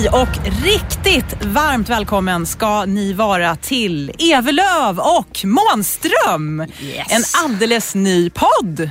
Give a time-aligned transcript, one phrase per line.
[0.00, 6.60] Hej och riktigt varmt välkommen ska ni vara till Evelöv och Månström.
[6.60, 7.06] Yes.
[7.10, 8.90] En alldeles ny podd.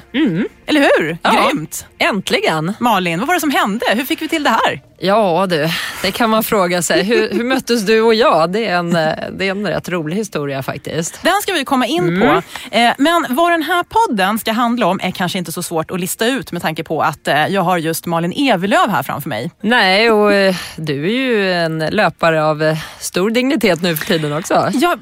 [0.70, 1.18] Eller hur?
[1.24, 1.32] Ja.
[1.52, 1.86] Grymt.
[1.98, 2.74] Äntligen!
[2.80, 3.86] Malin, vad var det som hände?
[3.96, 4.82] Hur fick vi till det här?
[5.02, 5.68] Ja du,
[6.02, 7.04] det kan man fråga sig.
[7.04, 8.52] Hur, hur möttes du och jag?
[8.52, 11.20] Det är, en, eh, det är en rätt rolig historia faktiskt.
[11.24, 12.20] Den ska vi komma in Mm.
[12.22, 12.42] på.
[12.76, 16.00] Eh, men vad den här podden ska handla om är kanske inte så svårt att
[16.00, 19.52] lista ut med tanke på att eh, jag har just Malin Evelöv här framför mig.
[19.62, 20.32] Nej, och
[20.76, 24.54] du är ju en löpare av stor dignitet nu för tiden också.
[24.54, 24.94] Eh,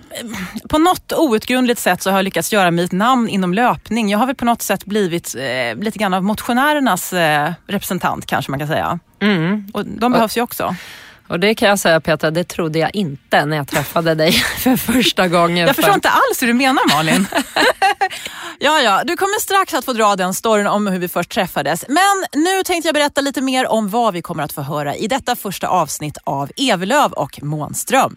[0.70, 4.10] på något outgrundligt sätt så har jag lyckats göra mig ett namn inom löpning.
[4.10, 8.52] Jag har väl på något sätt blivit eh, lite grann av motionärernas eh, representant kanske
[8.52, 9.00] man kan säga.
[9.22, 9.68] Mm.
[9.74, 10.76] Och de behövs ju också.
[11.28, 14.76] Och det kan jag säga Petra, det trodde jag inte när jag träffade dig för
[14.76, 15.58] första gången.
[15.58, 17.28] Jag förstår för- inte alls hur du menar Malin.
[18.60, 21.86] ja, ja, du kommer strax att få dra den storyn om hur vi först träffades.
[21.88, 25.08] Men nu tänkte jag berätta lite mer om vad vi kommer att få höra i
[25.08, 28.16] detta första avsnitt av Evelöv och Månström.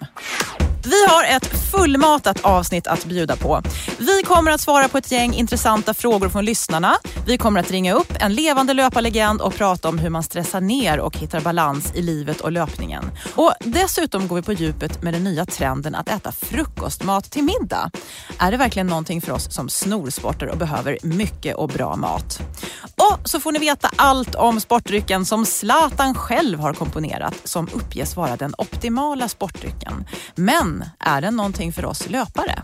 [0.84, 3.62] Vi har ett fullmatat avsnitt att bjuda på.
[3.98, 6.96] Vi kommer att svara på ett gäng intressanta frågor från lyssnarna.
[7.26, 11.00] Vi kommer att ringa upp en levande löparlegend och prata om hur man stressar ner
[11.00, 13.10] och hittar balans i livet och löpningen.
[13.34, 17.90] Och dessutom går vi på djupet med den nya trenden att äta frukostmat till middag.
[18.38, 22.40] Är det verkligen någonting för oss som snorsportar och behöver mycket och bra mat?
[22.82, 28.16] Och så får ni veta allt om sportdrycken som Zlatan själv har komponerat som uppges
[28.16, 30.04] vara den optimala sportdrycken.
[30.34, 32.62] Men är den någonting för oss löpare?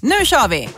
[0.00, 0.68] Nu kör vi!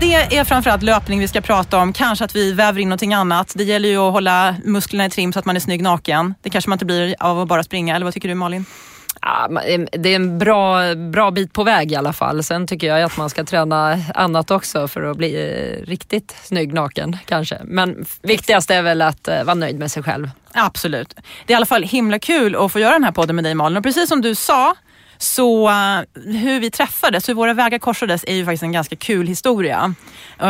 [0.00, 1.92] Det är framförallt löpning vi ska prata om.
[1.92, 3.52] Kanske att vi väver in någonting annat.
[3.56, 6.34] Det gäller ju att hålla musklerna i trim så att man är snygg naken.
[6.42, 7.96] Det kanske man inte blir av att bara springa.
[7.96, 8.64] Eller vad tycker du Malin?
[9.90, 12.42] Det är en bra, bra bit på väg i alla fall.
[12.42, 16.74] Sen tycker jag att man ska träna annat också för att bli eh, riktigt snygg
[16.74, 17.58] naken kanske.
[17.64, 20.30] Men viktigast är väl att eh, vara nöjd med sig själv.
[20.52, 21.14] Absolut.
[21.46, 23.54] Det är i alla fall himla kul att få göra den här podden med dig
[23.54, 23.76] Malin.
[23.76, 24.74] Och precis som du sa,
[25.18, 29.26] så eh, hur vi träffades, hur våra vägar korsades är ju faktiskt en ganska kul
[29.26, 29.94] historia.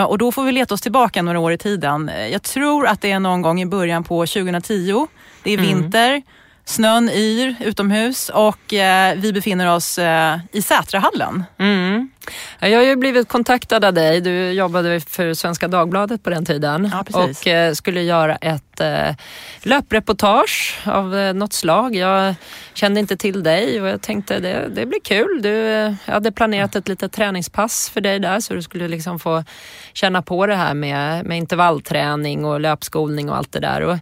[0.06, 2.10] Och då får vi leta oss tillbaka några år i tiden.
[2.32, 5.06] Jag tror att det är någon gång i början på 2010.
[5.42, 6.22] Det är vinter.
[6.64, 11.44] Snön yr utomhus och eh, vi befinner oss eh, i Sätrahallen.
[11.58, 12.10] Mm.
[12.58, 14.20] Ja, Jag har ju blivit kontaktad av dig.
[14.20, 19.14] Du jobbade för Svenska Dagbladet på den tiden Ja, och eh, skulle göra ett eh,
[19.62, 21.96] löpreportage av eh, något slag.
[21.96, 22.34] Jag
[22.74, 25.42] kände inte till dig och jag tänkte det, det blir kul.
[25.42, 29.18] Du, eh, jag hade planerat ett litet träningspass för dig där så du skulle liksom
[29.18, 29.44] få
[29.92, 33.80] känna på det här med, med intervallträning och löpskolning och allt det där.
[33.80, 33.98] Och,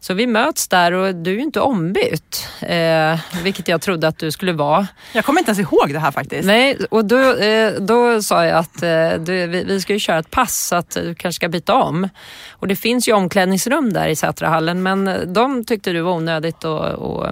[0.00, 4.18] så vi möts där och du är ju inte ombytt, eh, vilket jag trodde att
[4.18, 4.86] du skulle vara.
[5.12, 6.46] Jag kommer inte ens ihåg det här faktiskt.
[6.46, 10.18] Nej, och då, eh, då sa jag att eh, du, vi, vi ska ju köra
[10.18, 12.08] ett pass så att du kanske ska byta om.
[12.50, 16.94] Och det finns ju omklädningsrum där i Sätrahallen men de tyckte du var onödigt att
[16.94, 17.26] och,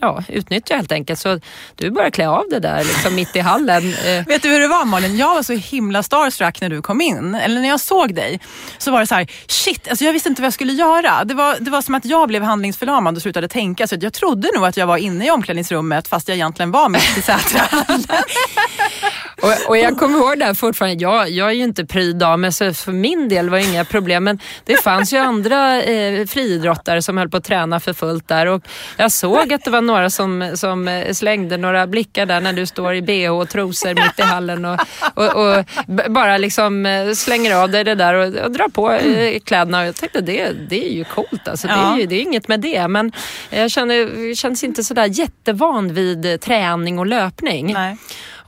[0.00, 1.20] ja, utnyttja helt enkelt.
[1.20, 1.40] Så
[1.76, 3.94] du började klä av det där liksom mitt i hallen.
[4.08, 5.16] Eh, Vet du hur det var Malin?
[5.16, 7.34] Jag var så himla starstruck när du kom in.
[7.34, 8.40] Eller när jag såg dig
[8.78, 11.24] så var det så här, shit, alltså jag visste inte vad jag skulle göra.
[11.24, 13.86] Det var, det var som att jag blev handlingsförlamad och slutade tänka.
[13.86, 17.18] Så jag trodde nog att jag var inne i omklädningsrummet fast jag egentligen var mitt
[17.18, 18.04] i Sätrahallen.
[19.42, 21.02] Och, och jag kommer ihåg det här fortfarande.
[21.02, 23.84] Jag, jag är ju inte pryd av mig så för min del var det inga
[23.84, 24.24] problem.
[24.24, 28.46] Men det fanns ju andra eh, friidrottare som höll på att träna för fullt där.
[28.46, 28.62] Och
[28.96, 32.66] jag såg att det var några som, som eh, slängde några blickar där när du
[32.66, 34.78] står i bh och trosor mitt i hallen och,
[35.14, 35.64] och, och
[36.10, 39.80] bara liksom eh, slänger av dig det där och, och drar på eh, kläderna.
[39.80, 41.66] Och jag tänkte det, det är ju coolt alltså.
[41.66, 42.88] Det, är ju, det är inget med det.
[42.88, 43.12] Men
[43.50, 47.72] jag känner, känns inte sådär jättevan vid träning och löpning.
[47.72, 47.96] Nej.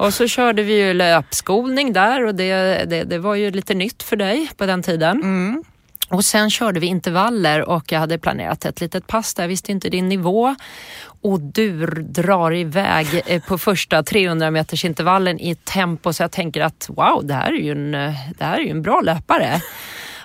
[0.00, 4.02] Och så körde vi ju löpskolning där och det, det, det var ju lite nytt
[4.02, 5.20] för dig på den tiden.
[6.08, 9.72] Och sen körde vi intervaller och jag hade planerat ett litet pass där, jag visste
[9.72, 10.54] inte din nivå.
[11.22, 16.60] Och du drar iväg eh, på första 300 meters intervallen i tempo så jag tänker
[16.60, 19.60] att wow, det här är ju en, eh, det här är ju en bra löpare.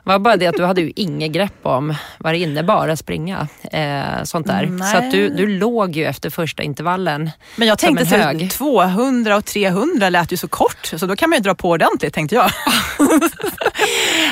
[0.06, 3.00] Det var bara det att du hade ju inget grepp om vad det innebar att
[3.00, 3.48] springa.
[3.72, 4.66] Eh, sånt där.
[4.66, 4.92] Nej.
[4.92, 7.32] Så att du, du låg ju efter första intervallen.
[7.56, 8.52] Men jag som tänkte en hög.
[8.52, 12.14] 200 och 300 lät ju så kort, så då kan man ju dra på ordentligt
[12.14, 12.52] tänkte jag.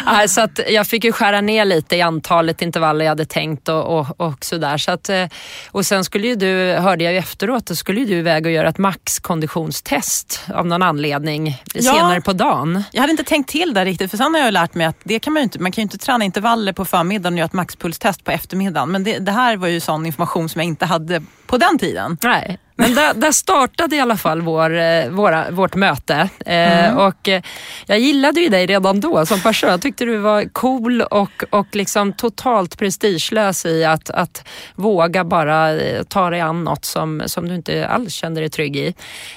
[0.05, 3.69] Ja, så att jag fick ju skära ner lite i antalet intervaller jag hade tänkt
[3.69, 4.77] och, och, och sådär.
[4.77, 5.25] Så att, eh,
[5.71, 8.51] och sen skulle ju du, hörde jag ju efteråt, då skulle ju du iväg och
[8.51, 11.93] göra ett maxkonditionstest av någon anledning Ja.
[11.93, 12.83] senare på dagen.
[12.91, 15.19] Jag hade inte tänkt till där riktigt, för sen har jag lärt mig att det
[15.19, 17.53] kan man, ju inte, man kan ju inte träna intervaller på förmiddagen och göra ett
[17.53, 18.91] maxpulstest på eftermiddagen.
[18.91, 22.17] Men det, det här var ju sån information som jag inte hade på den tiden.
[22.23, 22.59] Nej.
[22.75, 26.29] Men där, där startade i alla fall vår, eh, våra, vårt möte.
[26.45, 27.41] Eh, och eh,
[27.85, 29.69] jag gillade ju dig redan då som person.
[29.69, 35.71] Jag tyckte du var cool och, och liksom totalt prestigelös i att, att våga bara
[35.71, 38.93] eh, ta dig an något som, som du inte alls kände dig trygg i.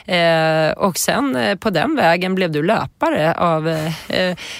[0.06, 3.90] Eh, och sen eh, på den vägen blev du löpare av...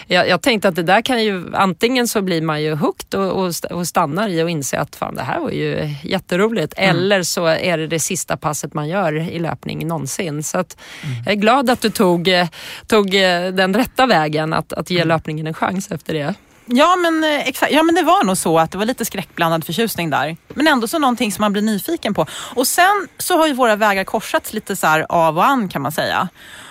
[0.07, 1.55] Jag, jag tänkte att det där kan ju...
[1.55, 5.15] Antingen så blir man ju hooked och, och, och stannar i och inser att fan
[5.15, 6.75] det här var ju jätteroligt.
[6.77, 10.43] Eller så är det det sista passet man gör i löpning någonsin.
[10.43, 10.77] Så att
[11.25, 12.49] jag är glad att du tog, eh,
[12.87, 16.35] tog eh, den rätta vägen att, att ge löpningen en chans efter det.
[16.69, 17.73] Ja men, eh, exakt.
[17.73, 20.37] ja men det var nog så att det var lite skräckblandad förtjusning där.
[20.49, 22.27] Men ändå så någonting som man blir nyfiken på.
[22.55, 25.93] Och sen så har ju våra vägar korsats lite så av och an kan man
[25.93, 26.29] säga.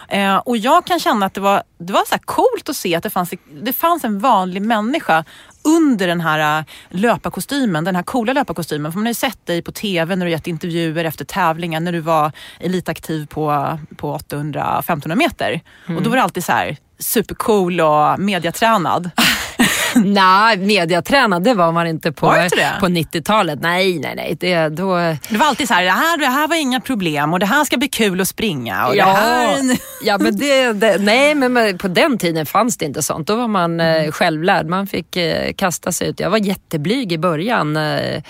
[0.10, 3.04] Eh, och jag kan känna att det var, det var så coolt att se att
[3.04, 5.26] det fanns, det fanns en vanlig människa
[5.66, 8.92] under den här eh, löparkostymen, den här coola löparkostymen.
[8.92, 11.92] För man har ju sett dig på TV när du gett intervjuer efter tävlingar när
[11.92, 15.62] du var elitaktiv på, på 800-1500 meter.
[15.88, 19.12] Och då var det alltid så här supercool och mediatränad.
[20.06, 23.60] Nej, mediatränad det var man inte på, inte på 90-talet.
[23.62, 24.38] Nej, nej, nej.
[24.40, 24.96] Det, då,
[25.30, 27.64] Det var alltid så här, det här, det här var inga problem och det här
[27.64, 28.88] ska bli kul att springa.
[28.88, 29.78] Och ja, här...
[30.04, 33.28] ja, men det, det, nej, men på den tiden fanns det inte sånt.
[33.28, 34.06] Då var man Mm.
[34.06, 34.68] eh, självlärd.
[34.68, 36.20] Man fick eh, kasta sig ut.
[36.20, 37.78] Jag var jätteblyg i början.
[37.78, 38.22] Eh,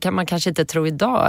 [0.00, 1.28] kan man kanske inte tro idag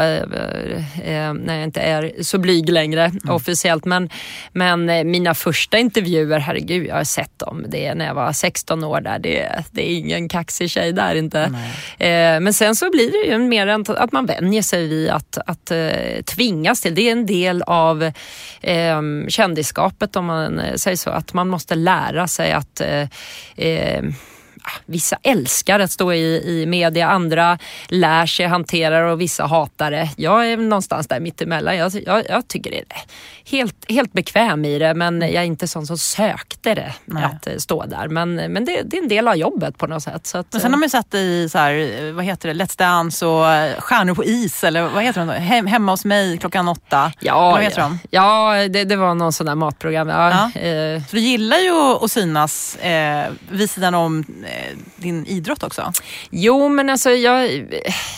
[1.33, 3.35] när jag inte är så blyg längre Mm.
[3.35, 3.85] officiellt.
[3.85, 4.09] Men,
[4.51, 7.65] men mina första intervjuer, herregud, jag har sett dem.
[7.69, 9.19] Det är när jag var 16 år där.
[9.19, 11.41] Det, det är ingen kaxig tjej där inte.
[11.97, 13.67] Eh, men sen så blir det ju mer
[13.97, 16.95] att man vänjer sig vid att, att eh, tvingas till.
[16.95, 18.03] Det är en del av
[18.61, 21.09] eh, kändisskapet om man eh, säger så.
[21.09, 23.07] Att man måste lära sig att eh,
[23.55, 24.03] eh,
[24.85, 27.57] Vissa älskar att stå i, i media, andra
[27.87, 30.09] lär sig hantera det och vissa hatar det.
[30.17, 31.77] Jag är någonstans där mittemellan.
[31.77, 32.85] Jag, jag, jag tycker det är
[33.45, 37.23] helt, helt bekväm i det men jag är inte sån som sökte det Nej.
[37.23, 38.07] att eh, stå där.
[38.07, 40.27] Men, men det, det är en del av jobbet på något sätt.
[40.27, 42.63] Så att, Men sen har man ju sett dig i så här, vad heter det,
[42.63, 45.33] Let's Dance och eh, Stjärnor på is eller vad heter de?
[45.33, 47.11] Hem, hemma hos mig klockan åtta.
[47.19, 47.87] Ja, vad heter ja.
[47.87, 47.99] de?
[48.09, 50.09] ja det, det var någon sån där matprogram.
[50.09, 50.29] Ja,
[50.61, 51.71] eh, Så du gillar ju
[52.03, 54.52] att synas eh, vid sidan om eh,
[54.95, 55.91] din idrott också.
[56.29, 57.51] jo, men alltså jag,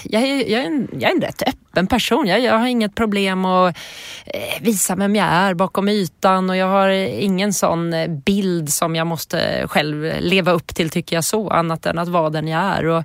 [0.04, 2.28] jag, är, jag, är en, jag är en rätt öppen person.
[2.28, 3.78] Jag, jag har inget problem att
[4.26, 8.96] eh, visa vem jag är bakom ytan och jag har ingen sån eh, bild som
[8.96, 12.62] jag måste själv leva upp till tycker jag så, annat än att vara den jag
[12.62, 12.86] är.
[12.86, 13.04] Och,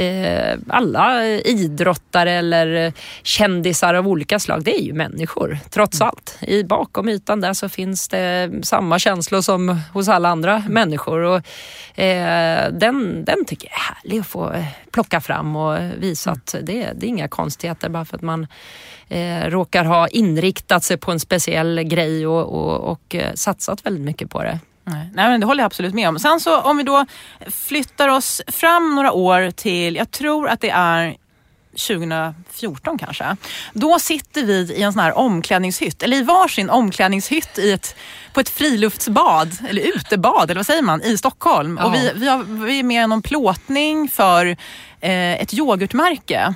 [0.00, 2.92] eh, alla idrottare eller
[3.22, 6.38] kändisar av olika slag, det är ju människor trots allt.
[6.40, 11.20] I bakom ytan där så finns det samma känslor som hos alla andra människor.
[11.20, 16.30] Och, eh, den, den tycker jag är härlig att få eh, plocka fram och visa
[16.30, 18.46] att det, det är inga konstigheter bara för att man
[19.08, 24.04] eh, råkar ha inriktat sig på en speciell grej och, och, och eh, satsat väldigt
[24.04, 24.58] mycket på det.
[24.84, 26.18] Nej, men det håller jag absolut med om.
[26.18, 27.06] Sen så om vi då
[27.46, 31.16] flyttar oss fram några år till, jag tror att det är
[31.78, 33.36] 2014 kanske.
[33.72, 37.96] Då sitter vi i en sån här omklädningshytt, eller i varsin omklädningshytt i ett,
[38.32, 41.78] på ett friluftsbad, eller utebad, eller vad säger man, i Stockholm.
[41.80, 41.86] Ja.
[41.86, 44.56] Och vi, vi, har, vi är med i någon plåtning för
[45.00, 46.54] eh, ett yoghurtmärke.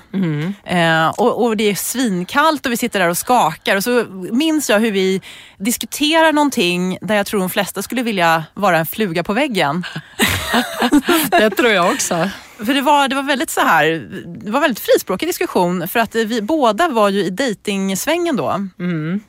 [0.64, 3.76] Eh, och, och det är svinkallt och vi sitter där och skakar.
[3.76, 5.20] Och så minns jag hur vi
[5.58, 9.84] diskuterar någonting där jag tror de flesta skulle vilja vara en fluga på väggen.
[11.30, 12.30] Det tror jag också.
[12.56, 14.08] För det var, det var väldigt så här,
[14.44, 18.68] det var väldigt frispråkig diskussion för att vi båda var ju i dejtingsvängen då.
[18.78, 19.20] Jo,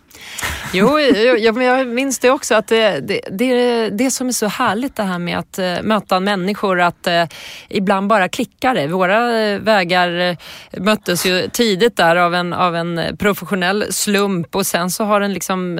[0.73, 0.99] jo
[1.37, 4.95] ja, men jag minns det också att det, det, det, det som är så härligt
[4.95, 7.23] det här med att uh, möta människor att uh,
[7.69, 8.87] ibland bara klickar det.
[8.87, 9.19] Våra
[9.59, 10.37] vägar
[10.79, 15.33] möttes ju tidigt där av en, av en professionell slump och sen så har den
[15.33, 15.79] liksom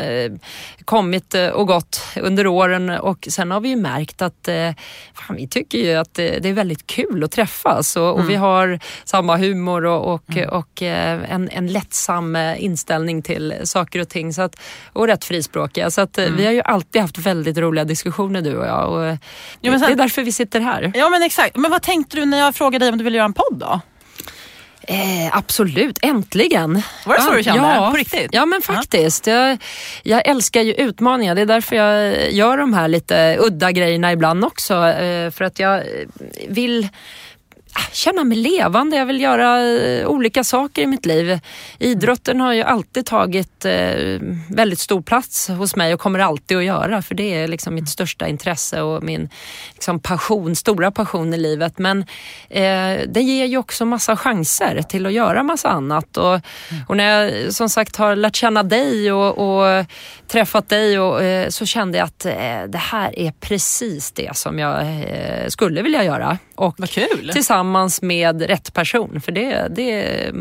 [0.85, 4.50] kommit och gått under åren och sen har vi ju märkt att
[5.13, 8.27] fan, vi tycker ju att det är väldigt kul att träffas och, och mm.
[8.27, 10.50] vi har samma humor och, och, mm.
[10.50, 14.33] och en, en lättsam inställning till saker och ting.
[14.34, 14.60] Så att,
[14.94, 15.92] och rätt frispråkiga.
[15.92, 16.36] Så att, mm.
[16.36, 18.92] vi har ju alltid haft väldigt roliga diskussioner du och jag.
[18.92, 19.18] Och
[19.62, 20.92] jo, sen, det är därför vi sitter här.
[20.96, 21.56] Ja men exakt.
[21.56, 23.82] Men vad tänkte du när jag frågade dig om du ville göra en podd då?
[24.88, 26.82] Eh, absolut, äntligen.
[27.06, 27.62] Var det så du kände?
[27.62, 28.30] Ja, på riktigt?
[28.32, 29.28] Ja men faktiskt.
[29.28, 29.58] Jag,
[30.04, 31.36] jag, älskar ju utmaningar.
[31.36, 34.74] Det är därför jag gör de här lite udda grejerna ibland också.
[34.88, 35.84] Eh, för att jag
[36.48, 36.88] vill
[37.75, 38.96] Ah, känna mig levande.
[38.96, 41.39] Jag vill göra eh, olika saker i mitt liv.
[41.80, 46.63] Idrotten har ju alltid tagit eh, väldigt stor plats hos mig och kommer alltid att
[46.63, 49.30] göra för det är liksom mitt största intresse och min
[49.74, 51.80] liksom, passion, stora passion i livet.
[51.80, 52.00] Men
[52.50, 56.18] eh, det ger ju också massa chanser till att göra massa annat.
[56.18, 56.39] Och,
[56.88, 59.86] och när jag som sagt har lärt känna dig och, och
[60.27, 64.60] träffat dig och, eh, så kände jag att eh, det här är precis det som
[64.60, 66.38] jag eh, skulle vilja göra.
[66.55, 67.29] Och Vad kul!
[67.33, 69.22] Tillsammans med rätt person.
[69.22, 70.31] För det, det,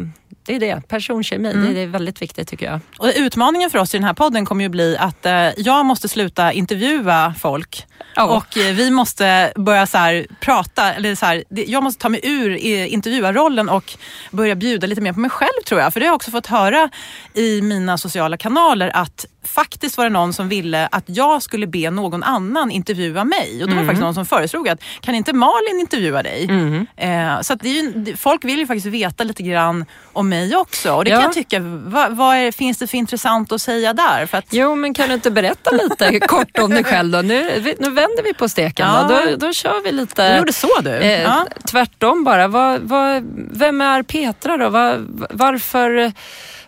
[0.44, 1.50] det är det, personkemi.
[1.50, 1.74] Mm.
[1.74, 2.80] Det är väldigt viktigt tycker jag.
[2.98, 6.08] Och utmaningen för oss i den här podden kommer ju bli att eh, jag måste
[6.08, 7.86] sluta intervjua folk.
[8.16, 8.24] Oh.
[8.24, 12.20] Och eh, vi måste börja så här, prata, eller så här, jag måste ta mig
[12.22, 12.56] ur
[12.86, 13.92] intervjuarrollen och
[14.30, 15.92] börja bjuda lite mer på mig själv tror jag.
[15.92, 16.90] För det har jag också fått höra
[17.34, 21.90] i mina sociala kanaler att faktiskt var det någon som ville att jag skulle be
[21.90, 23.62] någon annan intervjua mig.
[23.62, 23.86] Och det var mm.
[23.86, 26.46] faktiskt någon som föreslog att kan inte Malin intervjua dig?
[26.50, 26.86] Mm.
[26.96, 30.92] Eh, så det ju, folk vill ju faktiskt veta lite grann om mig också.
[30.92, 31.16] Och det ja.
[31.16, 34.26] kan jag tycka, vad, vad är, finns det för intressant att säga där?
[34.26, 34.44] För att...
[34.50, 37.18] Jo men kan du inte berätta lite kort om dig själv då?
[37.18, 39.06] Nu, nu vänder vi på steken ja.
[39.08, 39.30] då.
[39.30, 39.36] då.
[39.46, 40.32] Då kör vi lite.
[40.32, 40.90] Du gjorde så du?
[40.90, 41.46] Eh, ja.
[41.70, 42.48] Tvärtom bara.
[42.48, 43.22] Vad, vad,
[43.52, 44.68] vem är Petra då?
[44.68, 46.12] Var, varför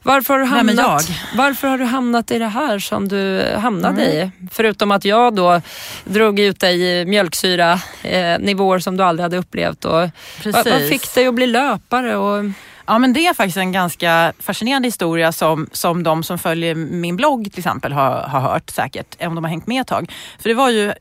[0.06, 4.16] varför har, du hamnat, varför har du hamnat i det här som du hamnade mm.
[4.16, 4.30] i?
[4.52, 5.60] Förutom att jag då
[6.04, 9.84] drog ut dig i mjölksyra eh, nivåer som du aldrig hade upplevt.
[9.84, 10.08] Och,
[10.44, 12.16] vad, vad fick dig att bli löpare?
[12.16, 12.44] Och,
[12.86, 17.16] Ja men det är faktiskt en ganska fascinerande historia som, som de som följer min
[17.16, 20.12] blogg till exempel har, har hört säkert, om de har hängt med ett tag.
[20.38, 20.92] För det var ju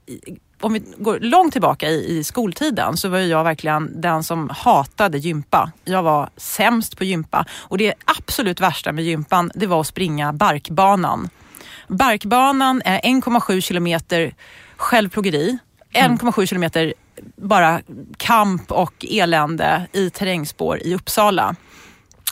[0.61, 5.17] om vi går långt tillbaka i, i, skoltiden så var jag verkligen den som hatade
[5.17, 5.71] gympa.
[5.83, 10.33] Jag var sämst på gympa och det absolut värsta med gympan det var att springa
[10.33, 11.29] barkbanan.
[11.87, 14.33] Barkbanan är 1,7 kilometer
[14.77, 15.57] självplågeri,
[15.93, 16.47] 1,7 mm.
[16.47, 16.93] kilometer
[17.35, 17.81] bara
[18.17, 21.55] kamp och elände i terrängspår i Uppsala.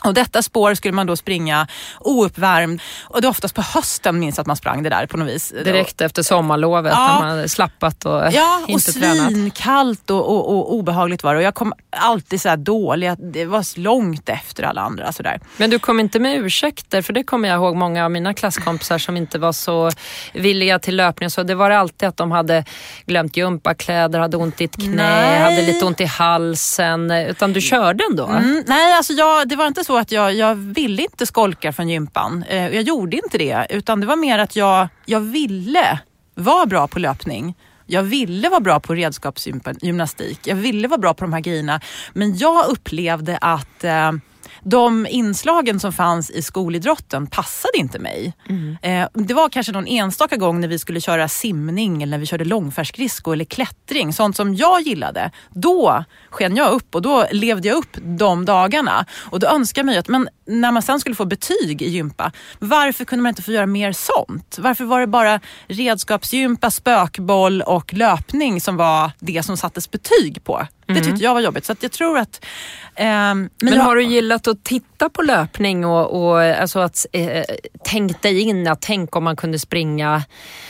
[0.04, 1.66] Och detta spår skulle man då springa
[2.00, 5.28] ouppvärmd och det är oftast på hösten minns att man sprang det där på något
[5.28, 5.52] vis.
[5.64, 7.20] Direkt efter sommarlovet ja.
[7.20, 9.16] när man slappat och ja, inte tränat.
[9.16, 11.38] Ja, och svinkallt och, och, och, obehagligt var det.
[11.38, 15.12] Och jag kom alltid så dålig, det var långt efter alla andra.
[15.12, 15.40] Så där.
[15.56, 17.02] Men du kom inte med ursäkter?
[17.02, 19.90] För det kommer jag ihåg många av mina klasskompisar som inte var så
[20.34, 21.30] villiga till löpning.
[21.30, 22.64] Så det var alltid att de hade
[23.06, 25.42] glömt gympakläder, hade ont i ett knä, nej.
[25.42, 27.10] hade lite ont i halsen.
[27.10, 28.26] Utan du körde ändå?
[28.26, 31.72] Mm, nej, alltså jag, det var inte så så att jag, jag ville inte skolka
[31.72, 32.44] från gympan.
[32.48, 33.66] Eh, jag gjorde inte det.
[33.70, 36.00] Utan det var mer att jag, jag ville
[36.34, 37.54] vara bra på löpning.
[37.86, 40.46] Jag ville vara bra på redskapsgymnastik.
[40.46, 41.80] Jag ville vara bra på de här grejerna.
[42.12, 44.12] Men jag upplevde att eh,
[44.64, 48.32] de inslagen som fanns i skolidrotten passade inte mig.
[48.48, 48.76] Mm.
[48.82, 52.26] Eh, det var kanske någon enstaka gång när vi skulle köra simning eller när vi
[52.26, 54.12] körde långfärdsskridsko eller klättring.
[54.12, 55.30] Sånt som jag gillade.
[55.50, 59.06] Då sken jag upp och då levde jag upp de dagarna.
[59.30, 62.32] Och då önskar jag mig att men när man sen skulle få betyg i gympa,
[62.58, 64.56] varför kunde man inte få göra mer sånt?
[64.58, 70.66] Varför var det bara redskapsgympa, spökboll och löpning som var det som sattes betyg på?
[70.94, 71.22] Det tyckte mm.
[71.22, 71.64] jag var jobbigt.
[71.64, 72.44] Så jag tror att...
[72.94, 77.06] Eh, men, men jag, har du gillat att titta på löpning och, och alltså att
[77.12, 77.44] eh,
[77.84, 80.22] tänk dig in att tänk om man kunde springa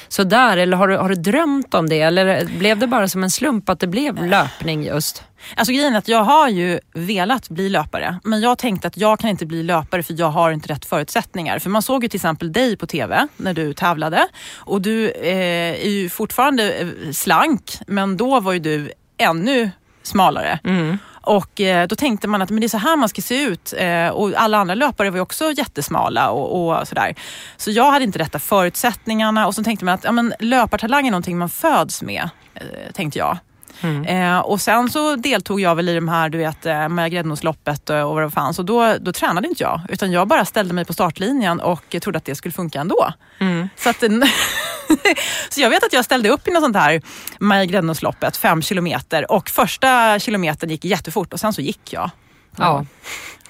[0.08, 3.30] sådär eller har du, har du drömt om det eller blev det bara som en
[3.30, 5.24] slump att det blev löpning just?
[5.56, 9.18] Alltså grejen är att jag har ju velat bli löpare men jag tänkte att jag
[9.18, 11.58] kan inte bli löpare för jag har inte rätt förutsättningar.
[11.58, 15.86] För man såg ju till exempel dig på TV när du tävlade och du eh,
[15.86, 19.70] är ju fortfarande eh, slank men då var ju du ännu
[20.02, 20.58] smalare.
[20.64, 20.98] Mm.
[21.22, 23.74] Och eh, då tänkte man att men det är så här man ska se ut.
[23.76, 27.14] Eh, och alla andra löpare var ju också jättesmala och, och, sådär.
[27.56, 31.10] Så jag hade inte rätta förutsättningarna och så tänkte man att ja, men löpartalang är
[31.10, 33.38] någonting man föds med, eh, tänkte jag.
[33.80, 34.04] Mm.
[34.04, 37.90] Eh, och sen så deltog jag väl i de här, du vet, eh, Maja Gräddnosloppet
[37.90, 38.58] och vad det fanns.
[38.58, 42.18] Och då, då tränade inte jag, utan jag bara ställde mig på startlinjen och trodde
[42.18, 43.12] att det skulle funka ändå.
[43.38, 43.68] Mm.
[43.76, 44.02] Så, att,
[45.50, 47.02] så jag vet att jag ställde upp i något sånt här
[47.38, 49.32] Maja Gräddnosloppet, fem kilometer.
[49.32, 52.10] Och första kilometern gick jättefort och sen så gick jag.
[52.56, 52.84] Ja.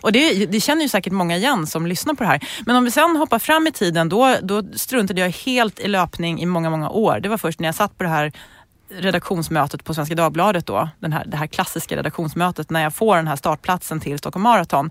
[0.01, 2.49] Och det, det, känner ju säkert många igen som lyssnar på det här.
[2.67, 6.43] Men om vi sen hoppar fram i tiden, då, då struntade jag helt i löpning
[6.43, 7.21] i många, många år.
[7.21, 8.33] Det var först när jag satt på det här
[8.95, 13.29] redaktionsmötet på Svenska Dagbladet då, den här, det här klassiska redaktionsmötet när jag får den
[13.29, 14.91] här startplatsen till Stockholm Marathon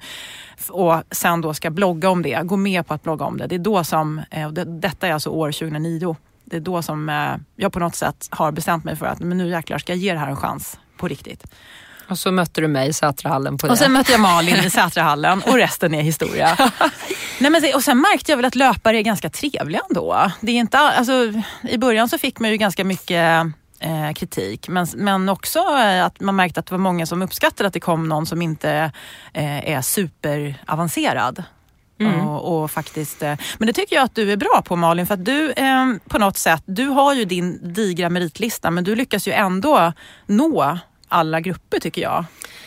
[0.70, 3.48] och sen då ska blogga om det, gå med på att blogga om det.
[3.48, 6.16] Det är då som, eh, och det, detta är alltså år 2009,
[6.52, 9.38] det är då som eh, jag på något sätt har bestämt mig för att men
[9.38, 11.44] nu jäklar ska jag ge det här en chans på riktigt.
[12.10, 13.74] Och så mötte du mig i Sätrahallen på det.
[13.74, 16.58] Och sen mötte jag Malin i Sätrahallen och resten är historia.
[17.40, 20.32] Nej, men, och sen märkte jag väl att löpare är ganska trevliga ändå.
[20.42, 21.14] Det är inte, alltså,
[21.70, 23.46] I början så fick man ju ganska mycket
[23.80, 24.68] eh, kritik.
[24.68, 27.80] Men, men också eh, att man märkte att det var många som uppskattade att det
[27.80, 28.92] kom någon som inte
[29.34, 31.44] eh, är superavancerad.
[32.06, 32.28] Mm.
[32.28, 35.14] Och, och, faktiskt, eh, men det tycker jag att du är bra på Malin, för
[35.14, 39.28] att du eh, på något sätt, du har ju din digra meritlista men du lyckas
[39.28, 39.94] ju ändå
[40.26, 42.26] nå alla grupper tycker jag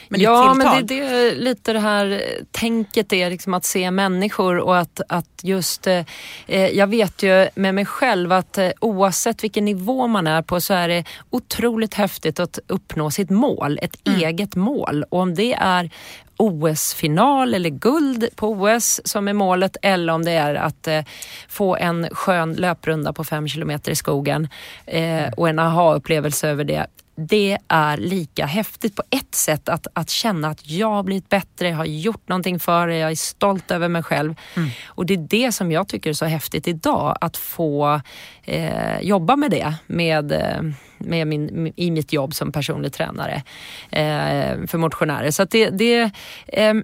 [0.08, 5.00] ja, men det, är lite det här tänket är liksom att se människor och att,
[5.08, 6.04] att just, eh,
[6.46, 10.60] eh, jag vet ju med mig själv att eh, oavsett vilken nivå man är på
[10.60, 14.20] så är det otroligt häftigt att uppnå sitt mål, ett mm.
[14.20, 15.04] eget mål.
[15.08, 15.90] Och om det är
[16.36, 21.00] OS-final eller guld på OS som är målet eller om det är att eh,
[21.48, 24.48] få en skön löprunda på fem kilometer i skogen
[24.86, 30.10] eh, och en aha-upplevelse över det det är lika häftigt på ett sätt att, att
[30.10, 33.70] känna att jag har blivit bättre, jag har gjort någonting för det, jag är stolt
[33.70, 34.34] över mig själv.
[34.56, 34.68] Mm.
[34.86, 38.00] Och det är det som jag tycker är så häftigt idag, att få
[38.42, 40.62] eh, jobba med det med eh,
[41.04, 43.42] med min, i mitt jobb som personlig tränare
[43.90, 45.30] eh, för motionärer.
[45.30, 46.10] Så att det, det
[46.46, 46.74] eh,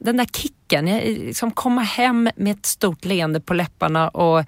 [0.00, 4.44] den där kicken, liksom komma hem med ett stort leende på läpparna och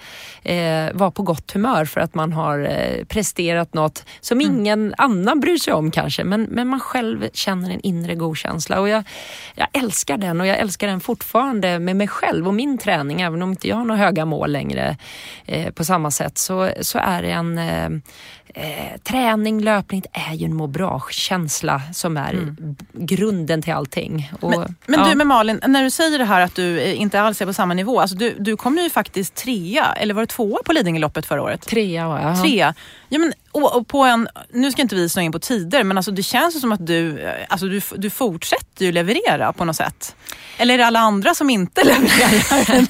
[0.49, 4.55] eh, vara på gott humör för att man har eh, presterat något som mm.
[4.55, 8.81] ingen annan bryr sig om kanske, men, men man själv känner en inre god känsla.
[8.81, 9.05] Och jag,
[9.55, 13.43] jag älskar den och jag älskar den fortfarande med mig själv och min träning, även
[13.43, 14.97] om inte jag har några höga mål längre
[15.47, 18.03] eh, på samma sätt, så, så är det en
[18.55, 22.77] eh, träning, löpning är ju en må bra-känsla som är mm.
[22.93, 24.33] grunden till allting.
[24.41, 25.09] Och, men, men ja.
[25.09, 27.53] du med Malin, när du säger det här att du eh, inte alls är på
[27.53, 28.01] samma nivå.
[28.01, 31.63] Alltså du, du kom ju faktiskt trea, eller var det tvåa på Lidingöloppet förra året?
[31.67, 32.43] Trea var jag.
[32.43, 32.75] Trea.
[33.09, 36.11] Ja, men, och, på en, nu ska inte vi snöa in på tider, men alltså
[36.11, 40.17] det känns som att du, eh, alltså du, du fortsätter ju leverera på något sätt.
[40.59, 42.87] Eller är det alla andra som inte levererar?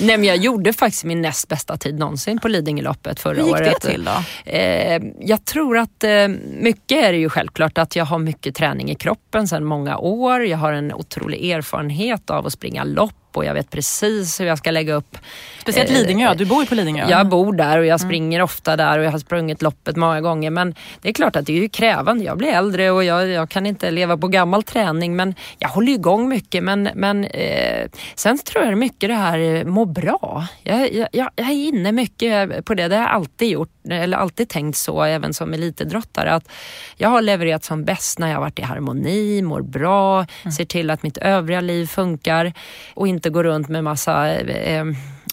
[0.00, 3.60] Nej men jag gjorde faktiskt min näst bästa tid någonsin på Lidingöloppet förra året.
[3.60, 4.50] Hur gick det till då?
[4.50, 6.28] Eh, jag tror att eh,
[6.60, 10.44] mycket är det ju självklart att jag har mycket träning i kroppen sedan många år.
[10.44, 14.58] Jag har en otrolig erfarenhet av att springa lopp och jag vet precis hur jag
[14.58, 15.18] ska lägga upp.
[15.60, 17.06] Speciellt eh, Lidingö, du bor ju på Lidingö.
[17.10, 18.08] Jag bor där och jag mm.
[18.08, 18.44] springer mm.
[18.44, 20.50] ofta där och jag har sprungit loppet många gånger.
[20.50, 22.24] Men det är klart att det är ju krävande.
[22.24, 25.92] Jag blir äldre och jag, jag kan inte leva på gammal träning men jag håller
[25.92, 26.64] igång mycket.
[26.64, 30.46] Men, men eh, sen tror jag mycket det här eh, må bra.
[30.62, 32.88] Jag, jag, jag är inne mycket på det.
[32.88, 36.34] Det har jag alltid gjort, eller alltid tänkt så även som elitidrottare.
[36.34, 36.48] Att
[36.96, 40.52] jag har levererat som bäst när jag har varit i harmoni, mår bra, mm.
[40.52, 42.52] ser till att mitt övriga liv funkar
[42.94, 44.84] och inte inte gå runt med massa eh,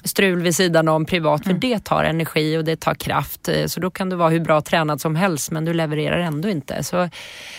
[0.04, 1.60] strul vid sidan om privat för mm.
[1.60, 3.50] det tar energi och det tar kraft.
[3.50, 6.50] Eh, så då kan du vara hur bra tränad som helst men du levererar ändå
[6.50, 6.84] inte.
[6.84, 7.10] Så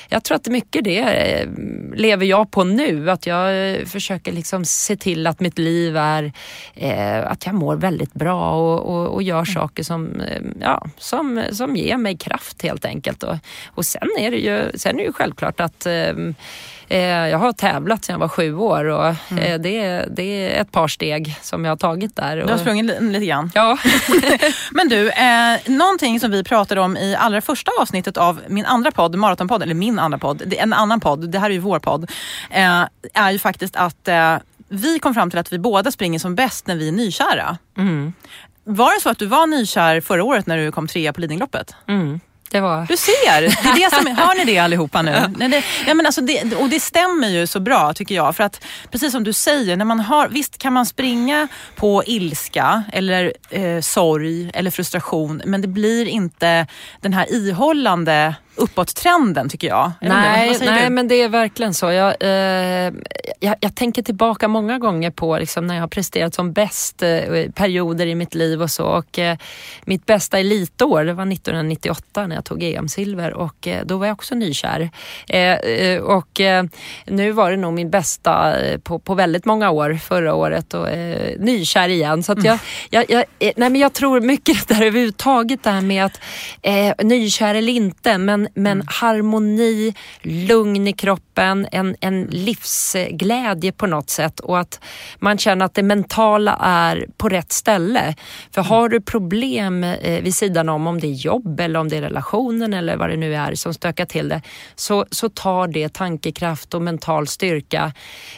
[0.09, 1.49] jag tror att mycket det eh,
[1.95, 3.11] lever jag på nu.
[3.11, 6.33] Att jag eh, försöker liksom se till att mitt liv är
[6.75, 9.47] eh, att jag mår väldigt bra och, och, och gör mm.
[9.47, 10.23] saker som,
[10.61, 13.23] ja, som, som ger mig kraft helt enkelt.
[13.23, 17.39] Och, och sen är det ju, sen är det ju självklart att eh, Eh, jag
[17.39, 19.45] har tävlat sedan jag var sju år och mm.
[19.45, 22.37] Eh, det, det är ett par steg som jag har tagit där.
[22.37, 23.51] Du har sprungit lite grann?
[23.55, 23.79] Ja.
[24.71, 28.91] Men du, eh, någonting som vi pratade om i allra första avsnittet av min andra
[28.91, 32.11] podd, Maratonpodd, eller min andra podd, en annan podd, det här är ju vår podd,
[32.51, 34.37] eh, är ju faktiskt att eh,
[34.69, 37.59] vi kom fram till att vi båda springer som bäst när vi är nykära.
[37.79, 38.13] Mm.
[38.65, 41.75] Var det så att du var nykär förra året när du kom trea på Lidingöloppet?
[41.89, 42.21] Mm.
[42.51, 42.87] Det var...
[42.87, 43.41] Du ser!
[43.41, 45.11] Det är det som, hör ni det allihopa nu?
[45.41, 45.49] Ja.
[45.49, 48.37] Det, ja, men alltså det, och det stämmer ju så bra tycker jag.
[48.37, 52.83] För att precis som du säger, när man har, visst kan man springa på ilska
[52.93, 56.67] eller eh, sorg eller frustration men det blir inte
[57.01, 59.93] den här ihållande uppåt-trenden tycker jag.
[60.01, 61.91] Nej, nej men det är verkligen så.
[61.91, 62.93] Jag, eh,
[63.41, 67.51] jag, jag, tänker tillbaka många gånger på liksom, när jag har presterat som bäst, eh,
[67.55, 68.85] perioder i mitt liv och så.
[68.85, 69.37] Och, eh,
[69.85, 74.15] mitt bästa elitår det var 1998 när jag tog EM-silver och eh, då var jag
[74.15, 74.91] också nykär.
[75.29, 76.41] Eh, eh, och
[77.07, 80.87] nu var det nog min bästa på, på väldigt många år förra året och
[81.39, 82.23] nykär igen.
[82.23, 82.59] Så jag, mm.
[82.91, 86.21] jag, jag, nej, men jag tror mycket det där överhuvudtaget det här med att
[87.03, 88.87] nykär eller inte men men mm.
[88.91, 94.81] harmoni, lugn i kroppen, en, en livsglädje på något sätt och att
[95.19, 98.15] man känner att det mentala är på rätt ställe.
[98.55, 101.97] För har du problem eh, vid sidan om, om det är jobb eller om det
[101.97, 104.43] är relationen eller vad det nu är som stökar till det,
[104.75, 107.93] så, så tar det tankekraft och mental styrka.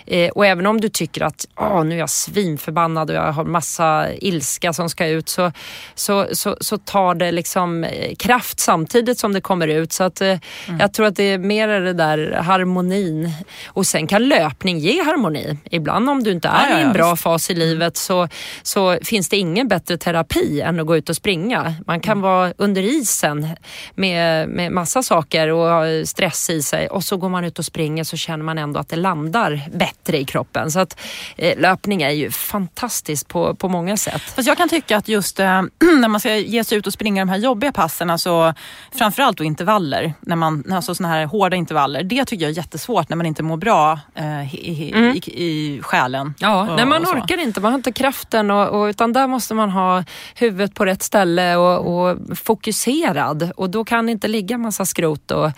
[0.07, 3.45] Eh, och även om du tycker att Åh, nu är jag svinförbannad och jag har
[3.45, 5.53] massa ilska som ska ut så,
[5.95, 9.92] så, så, så tar det liksom eh, kraft samtidigt som det kommer ut.
[9.93, 10.81] Så att, eh, mm.
[10.81, 13.31] jag tror att det är mer det där harmonin.
[13.67, 15.59] Och sen kan löpning ge harmoni.
[15.71, 17.23] Ibland om du inte är ja, ja, i en bra visst.
[17.23, 18.29] fas i livet så,
[18.63, 21.75] så finns det ingen bättre terapi än att gå ut och springa.
[21.87, 22.23] Man kan mm.
[22.23, 23.49] vara under isen
[23.95, 27.65] med, med massa saker och ha stress i sig och så går man ut och
[27.65, 30.71] springer så känner man ändå att det landar bättre i kroppen.
[30.71, 31.01] Så att
[31.37, 34.23] eh, löpning är ju fantastiskt på, på många sätt.
[34.23, 35.63] Fast jag kan tycka att just eh,
[36.01, 38.55] när man ska ge sig ut och springa de här jobbiga passen, alltså,
[38.93, 39.45] framförallt då
[39.83, 43.27] intervaller, när man, alltså såna här hårda intervaller, det tycker jag är jättesvårt när man
[43.27, 45.17] inte mår bra eh, i, mm.
[45.17, 46.35] i, i själen.
[46.39, 49.55] Ja, och, nej, man orkar inte, man har inte kraften och, och, utan där måste
[49.55, 54.59] man ha huvudet på rätt ställe och, och fokuserad och då kan det inte ligga
[54.59, 55.51] massa skrot och,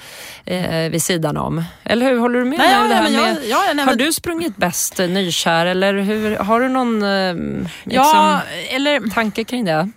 [0.51, 1.65] eh, vid sidan om.
[1.85, 2.19] Eller hur?
[2.19, 2.59] Håller du med?
[2.59, 6.61] Nej, ja, nej, men jag, ja, nej, har du sprungit bäst nykär eller hur, har
[6.61, 7.35] du någon eh,
[7.85, 9.91] liksom, ja, eller, tanke kring det?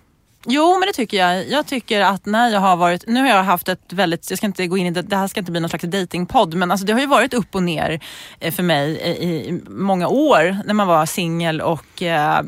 [0.50, 1.48] Jo, men det tycker jag.
[1.48, 4.46] Jag tycker att när jag har varit, nu har jag haft ett väldigt, jag ska
[4.46, 6.86] inte gå in i det, det här ska inte bli någon slags datingpodd men alltså
[6.86, 8.00] det har ju varit upp och ner
[8.40, 12.42] eh, för mig i, många år när man var singel och eh,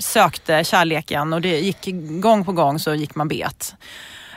[0.00, 1.88] sökte kärleken och det gick
[2.20, 3.74] gång på gång så gick man bet.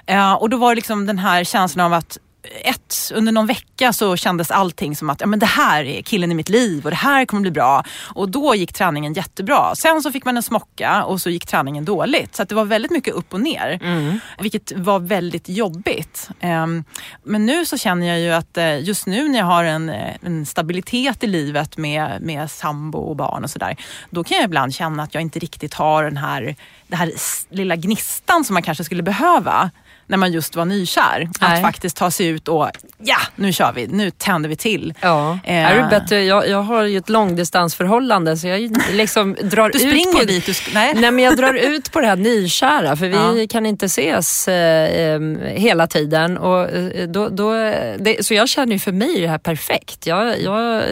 [0.05, 3.93] Eh, och då var det liksom den här känslan av att ett, under någon vecka
[3.93, 6.89] så kändes allting som att ja, men det här är killen i mitt liv och
[6.89, 7.83] det här kommer bli bra.
[8.01, 9.75] Och då gick träningen jättebra.
[9.75, 12.35] Sen så fick man en smocka och så gick träningen dåligt.
[12.35, 13.79] Så det var väldigt mycket upp och ner.
[13.81, 14.19] Mm.
[14.39, 16.29] Vilket var väldigt jobbigt.
[16.41, 16.83] Um,
[17.23, 20.15] men nu så känner jag ju att uh, just nu när jag har en, eh,
[20.23, 23.75] en stabilitet i livet med, med sambo och barn och sådär.
[24.09, 26.55] Då kan jag ibland känna att jag inte riktigt har den här,
[26.87, 27.11] den här
[27.49, 29.71] lilla gnistan som man kanske skulle behöva
[30.09, 31.29] när man just var nykär.
[31.41, 31.53] Nej.
[31.53, 34.93] Att faktiskt ta sig ut och ja, nu kör vi, nu tänder vi till.
[35.01, 35.39] Ja.
[35.43, 35.65] Eh.
[35.65, 36.23] Är det bättre?
[36.23, 40.45] Jag, jag har ju ett långdistansförhållande så jag liksom drar du springer ut på, dit?
[40.45, 40.93] Du nej.
[40.93, 43.47] nej men jag drar ut på det här nykära för vi ja.
[43.49, 46.37] kan inte ses eh, hela tiden.
[46.37, 47.53] Och, eh, då, då,
[47.99, 50.07] det, så jag känner ju för mig det här perfekt.
[50.07, 50.83] Jag, jag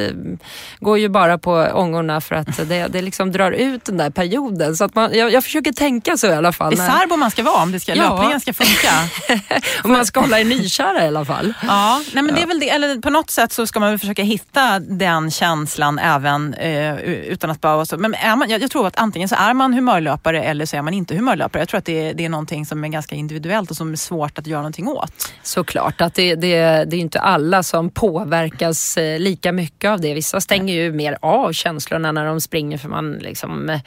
[0.80, 4.76] går ju bara på ångorna för att det, det liksom drar ut den där perioden.
[4.76, 6.76] Så att man, jag, jag försöker tänka så i alla fall.
[6.76, 8.10] Det är särbo man ska vara om det ska, ja.
[8.10, 9.07] löpningen ska funka.
[9.84, 11.54] Om man ska hålla i nykära i alla fall.
[11.68, 12.70] Ja, nej men det är väl det.
[12.70, 17.50] Eller på något sätt så ska man väl försöka hitta den känslan även eh, utan
[17.50, 17.98] att bara så.
[17.98, 20.82] Men är man, jag, jag, tror att antingen så är man humörlöpare eller så är
[20.82, 21.62] man inte humörlöpare.
[21.62, 24.40] Jag tror att det, det är någonting som är ganska individuellt och som är svårt
[24.40, 25.34] att göra någonting åt.
[25.44, 30.14] Såklart, att det, det, det är inte alla som påverkas eh, lika mycket av det.
[30.14, 33.80] Vissa stänger ju mer av känslorna när de springer för man liksom eh,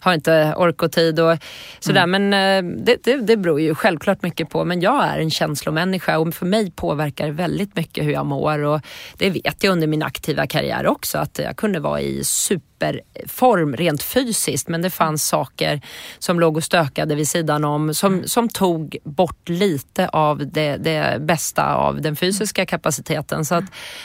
[0.00, 1.38] har inte ork och tid och
[1.80, 2.02] sådär.
[2.02, 2.28] Mm.
[2.28, 6.18] Men eh, det, det, det beror ju självklart mycket på men jag är en känslomänniska
[6.18, 8.58] och för mig påverkar det väldigt mycket hur jag mår.
[8.58, 8.80] Och
[9.16, 13.76] det vet jag under min aktiva karriär också att jag kunde vara i super superform
[13.76, 15.80] rent fysiskt men det fanns saker
[16.18, 18.28] som låg och stökade vid sidan om som, mm.
[18.28, 23.44] som tog bort lite av det, det bästa av den fysiska kapaciteten.
[23.44, 23.64] Så att,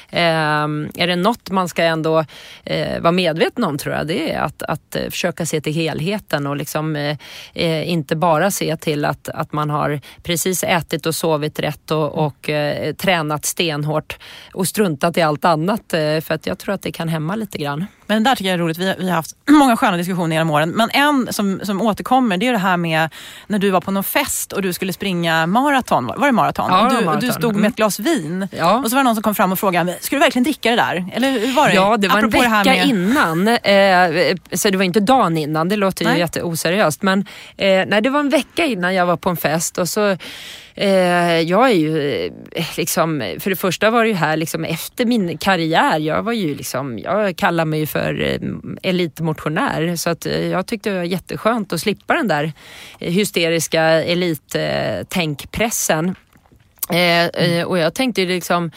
[0.10, 0.64] eh,
[0.96, 2.26] är det något man ska ändå
[2.64, 6.48] eh, vara medveten om tror jag det är att, att eh, försöka se till helheten
[6.48, 7.18] och liksom eh,
[7.54, 12.26] eh, inte bara se till att, att man har precis ätit och sovit rätt och,
[12.26, 14.18] och eh, tränat stenhårt
[14.54, 15.84] och struntat i allt annat.
[15.90, 17.86] För att jag tror att det kan hämma lite grann.
[18.08, 18.78] Men det där tycker jag är roligt.
[18.78, 20.70] Vi, vi har haft många sköna diskussioner genom åren.
[20.70, 23.10] Men en som, som återkommer det är det här med
[23.48, 26.08] när du var på någon fest och du skulle springa maraton.
[26.08, 26.70] Var det maraton?
[26.70, 27.28] Ja, du, maraton.
[27.30, 28.78] du stod med ett glas vin ja.
[28.78, 30.76] och så var det någon som kom fram och frågade, ska du verkligen dricka det
[30.76, 31.06] där?
[31.14, 31.74] Eller hur var det?
[31.74, 32.88] Ja, det var Apropå en vecka med...
[32.88, 33.48] innan.
[33.48, 36.14] Eh, så det var inte dagen innan, det låter nej.
[36.14, 37.02] ju jätteoseriöst.
[37.02, 37.20] Men
[37.58, 40.18] eh, nej, det var en vecka innan jag var på en fest och så
[40.76, 45.06] Eh, jag är ju eh, liksom, för det första var det ju här liksom efter
[45.06, 48.40] min karriär, jag var ju liksom, jag kallar mig för eh,
[48.84, 52.54] elitmotionär så att jag tyckte det var jätteskönt att slippa den där
[53.00, 56.16] hysteriska elittänkpressen.
[56.90, 58.72] Eh, eh, och jag tänkte liksom,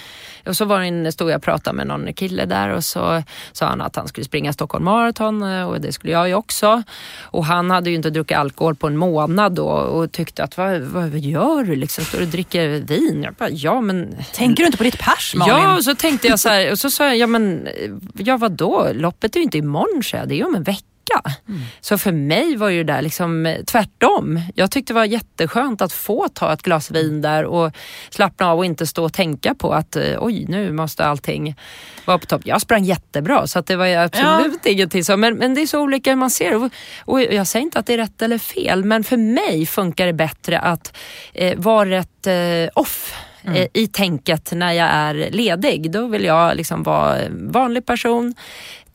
[0.47, 3.67] och så var det, stod jag och pratade med någon kille där och så sa
[3.67, 6.83] han att han skulle springa Stockholm Marathon eh, och det skulle jag ju också.
[7.23, 10.81] Och han hade ju inte druckit alkohol på en månad då och tyckte att vad,
[10.81, 12.05] vad gör du liksom?
[12.05, 13.23] Står du och dricker vin?
[13.23, 14.17] Jag bara, ja men...
[14.35, 15.55] Tänker du inte på ditt pers Malin?
[15.55, 17.69] Ja, och så tänkte jag så här, och så sa jag, ja men,
[18.15, 18.89] ja vadå?
[18.93, 20.29] Loppet är ju inte imorgon, så jag.
[20.29, 20.96] det är ju om en vecka
[21.49, 21.61] Mm.
[21.81, 24.41] Så för mig var ju det där liksom eh, tvärtom.
[24.55, 27.73] Jag tyckte det var jätteskönt att få ta ett glas vin där och
[28.11, 31.55] slappna av och inte stå och tänka på att eh, oj, nu måste allting
[32.05, 32.43] vara på topp.
[32.45, 34.71] Jag sprang jättebra så att det var absolut ja.
[34.71, 35.17] ingenting så.
[35.17, 36.73] Men, men det är så olika hur man ser och,
[37.05, 40.13] och jag säger inte att det är rätt eller fel, men för mig funkar det
[40.13, 40.97] bättre att
[41.35, 43.15] eh, vara rätt eh, off
[43.47, 43.63] Mm.
[43.63, 45.91] Eh, i tänket när jag är ledig.
[45.91, 48.35] Då vill jag liksom vara vanlig person,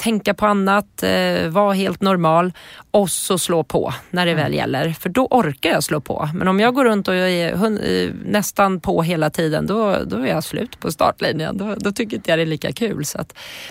[0.01, 2.53] tänka på annat, eh, vara helt normal
[2.91, 4.43] och så slå på när det mm.
[4.43, 4.89] väl gäller.
[4.99, 6.29] För då orkar jag slå på.
[6.33, 10.17] Men om jag går runt och jag är eh, nästan på hela tiden då, då
[10.17, 11.57] är jag slut på startlinjen.
[11.57, 13.05] Då, då tycker inte jag det är lika kul.
[13.05, 13.19] Så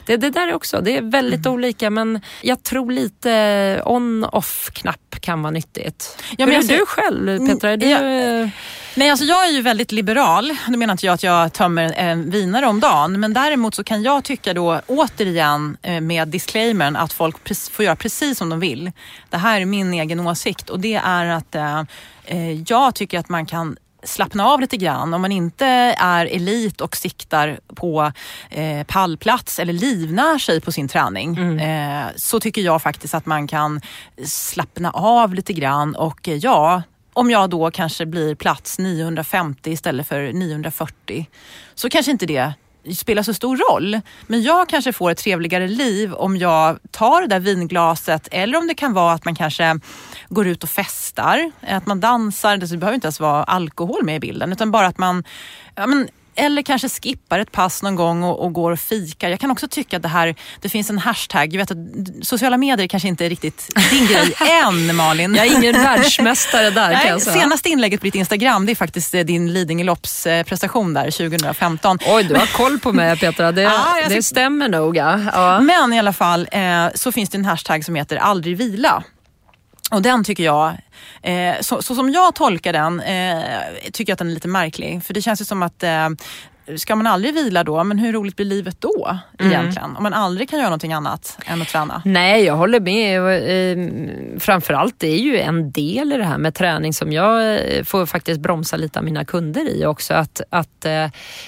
[0.06, 1.54] det, det där också, det är väldigt mm.
[1.54, 6.22] olika men jag tror lite on-off-knapp kan vara nyttigt.
[6.38, 7.70] Ja, men Hur är du själv Petra?
[7.70, 7.86] Är du...
[7.86, 8.50] Ja.
[8.94, 10.56] Nej, alltså jag är ju väldigt liberal.
[10.68, 13.20] Nu menar inte jag att jag tömmer en vinare om dagen.
[13.20, 17.36] Men däremot så kan jag tycka då återigen eh, med disclaimern att folk
[17.70, 18.92] får göra precis som de vill.
[19.30, 21.80] Det här är min egen åsikt och det är att eh,
[22.24, 25.14] eh, jag tycker att man kan slappna av lite grann.
[25.14, 25.66] Om man inte
[25.98, 28.12] är elit och siktar på
[28.50, 31.58] eh, pallplats eller livnär sig på sin träning mm.
[31.58, 33.80] eh, så tycker jag faktiskt att man kan
[34.24, 36.82] slappna av lite grann och eh, ja,
[37.20, 41.26] om jag då kanske blir plats 950 istället för 940
[41.74, 42.52] så kanske inte det
[42.96, 44.00] spelar så stor roll.
[44.26, 48.66] Men jag kanske får ett trevligare liv om jag tar det där vinglaset eller om
[48.66, 49.80] det kan vara att man kanske
[50.28, 52.56] går ut och festar, att man dansar.
[52.56, 55.24] Det behöver inte ens vara alkohol med i bilden utan bara att man
[55.74, 56.08] ja, men
[56.40, 59.28] eller kanske skippar ett pass någon gång och, och, går och fikar.
[59.28, 61.54] Jag kan också tycka att det här, det finns en hashtag.
[61.54, 61.78] Jag vet att
[62.22, 65.34] sociala medier kanske inte är riktigt din grej än Malin.
[65.34, 67.40] Jag är ingen världsmästare där Nej, kan jag säga.
[67.40, 71.98] Senaste inlägget på ditt Instagram det är faktiskt eh, din Lidingölopps prestation där 2015.
[72.06, 73.52] Oj, du har koll på mig Petra.
[73.52, 74.96] Det, ah, det stämmer nog.
[74.96, 75.60] Ja.
[75.60, 79.02] Men i alla fall eh, så finns det en hashtag som heter aldrig vila.
[79.90, 80.76] Och den tycker jag,
[81.22, 83.60] eh, så, så, som jag tolkar den, eh,
[83.92, 85.04] tycker jag att den är lite märklig.
[85.04, 86.08] För det känns ju som att eh,
[86.76, 89.52] ska man aldrig vila då, men hur roligt blir livet då mm.
[89.52, 89.96] egentligen?
[89.96, 92.02] Om man aldrig kan göra någonting annat än att träna.
[92.04, 93.20] Nej, jag håller med.
[93.20, 97.84] Ehm, framförallt det är ju en del i det här med träning som jag eh,
[97.84, 100.14] får faktiskt bromsa lite av mina kunder i också.
[100.14, 101.04] Att, att eh,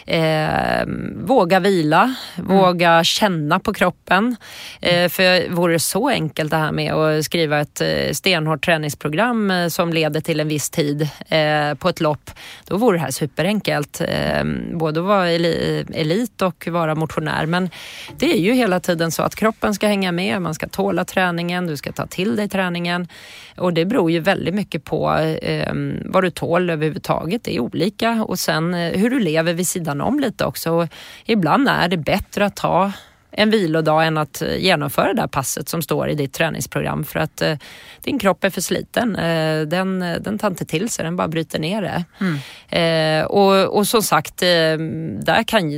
[0.06, 2.56] eh våga vila, mm.
[2.56, 4.36] våga känna på kroppen.
[4.80, 5.04] Mm.
[5.04, 9.52] Eh, för vore det så enkelt det här med att skriva ett eh, stenhårt träningsprogram
[9.70, 12.30] som leder till en viss tid eh, på ett lopp,
[12.64, 14.02] då vore det här superenkelt.
[14.08, 17.46] Ehm, både vara elit och vara motionär.
[17.46, 17.70] Men
[18.16, 21.66] det är ju hela tiden så att kroppen ska hänga med, man ska tåla träningen,
[21.66, 23.08] du ska ta till dig träningen.
[23.56, 25.72] Och det beror ju väldigt mycket på eh,
[26.04, 27.44] vad du tål överhuvudtaget.
[27.44, 30.70] Det är olika och sen eh, hur du lever vid sidan om lite också.
[30.72, 30.88] Och
[31.24, 32.92] ibland är det bättre att ta
[33.32, 37.18] en vilodag än att eh, genomföra det där passet som står i ditt träningsprogram för
[37.18, 37.56] att eh,
[38.00, 39.16] din kropp är för sliten.
[39.16, 42.04] Eh, den, den tar inte till sig, den bara bryter ner det.
[42.20, 42.38] Mm.
[42.68, 44.76] Eh, och, och som sagt, eh,
[45.22, 45.70] där kan,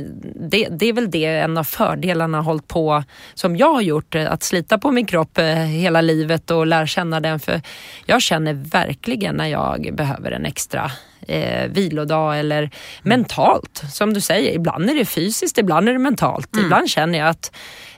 [0.49, 4.31] det, det är väl det en av fördelarna hållit på som jag har gjort, eh,
[4.31, 7.39] att slita på min kropp hela livet och lära känna den.
[7.39, 7.61] För
[8.05, 10.91] jag känner verkligen när jag behöver en extra
[11.27, 12.71] eh, vilodag eller mm.
[13.03, 13.83] mentalt.
[13.91, 16.53] Som du säger, ibland är det fysiskt, ibland är det mentalt.
[16.53, 16.65] Mm.
[16.65, 17.51] Ibland känner jag att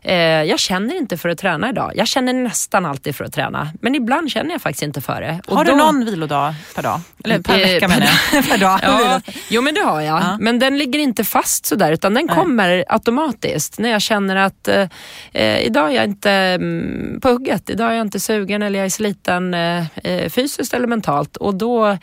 [0.08, 1.92] eh, jag känner inte för att träna idag.
[1.96, 3.70] Jag känner nästan alltid för att träna.
[3.82, 5.42] Men ibland känner jag faktiskt inte för det.
[5.48, 5.78] Och har du då...
[5.78, 7.02] någon vilodag per dag?
[7.24, 8.48] Eller per eh, vecka menar jag.
[8.50, 8.80] per dag.
[8.84, 10.22] Ja, jo men det har jag.
[10.22, 10.38] Ja.
[10.40, 12.36] Men den ligger inte fast sådär utan den Nej.
[12.36, 13.80] kommer automatiskt.
[13.80, 14.88] När jag känner att eh,
[15.34, 17.70] eh idag är jag inte mm, på hugget.
[17.70, 21.38] Idag är jag inte sugen eller jag är sliten eh, eh fysiskt eller mentalt.
[21.38, 21.98] Och då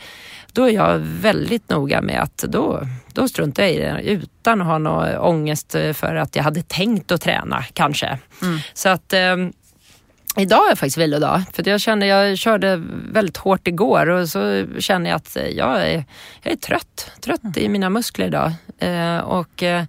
[0.55, 2.81] då är jag väldigt noga med att då,
[3.13, 7.11] då struntar jag i det utan att ha någon ångest för att jag hade tänkt
[7.11, 8.19] att träna kanske.
[8.41, 8.59] Mm.
[8.73, 9.35] Så att eh,
[10.37, 15.09] Idag är faktiskt vilodag, för jag kände jag körde väldigt hårt igår och så känner
[15.09, 16.03] jag att jag är,
[16.41, 17.57] jag är trött, trött mm.
[17.57, 18.51] i mina muskler idag.
[18.79, 19.83] Eh, och eh,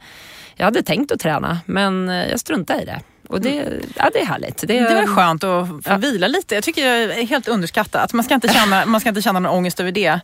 [0.57, 3.00] jag hade tänkt att träna men eh, jag struntade i det.
[3.29, 3.81] Och det, mm.
[3.97, 4.65] ja, det är härligt.
[4.67, 5.97] Det är, det väl skönt att få ja.
[5.97, 6.55] vila lite.
[6.55, 8.12] Jag tycker det är helt underskattat.
[8.12, 10.21] Man ska inte känna, man ska inte känna någon ångest över det.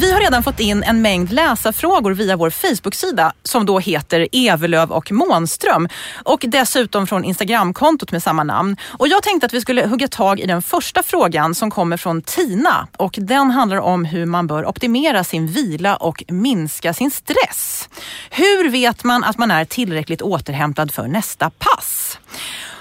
[0.00, 4.90] Vi har redan fått in en mängd läsarfrågor via vår Facebook-sida som då heter Evelöv
[4.90, 5.88] och Månström
[6.24, 8.76] och dessutom från Instagramkontot med samma namn.
[8.82, 12.22] Och jag tänkte att vi skulle hugga tag i den första frågan som kommer från
[12.22, 17.88] Tina och den handlar om hur man bör optimera sin vila och minska sin stress.
[18.30, 22.18] Hur vet man att man är tillräckligt återhämtad för nästa pass?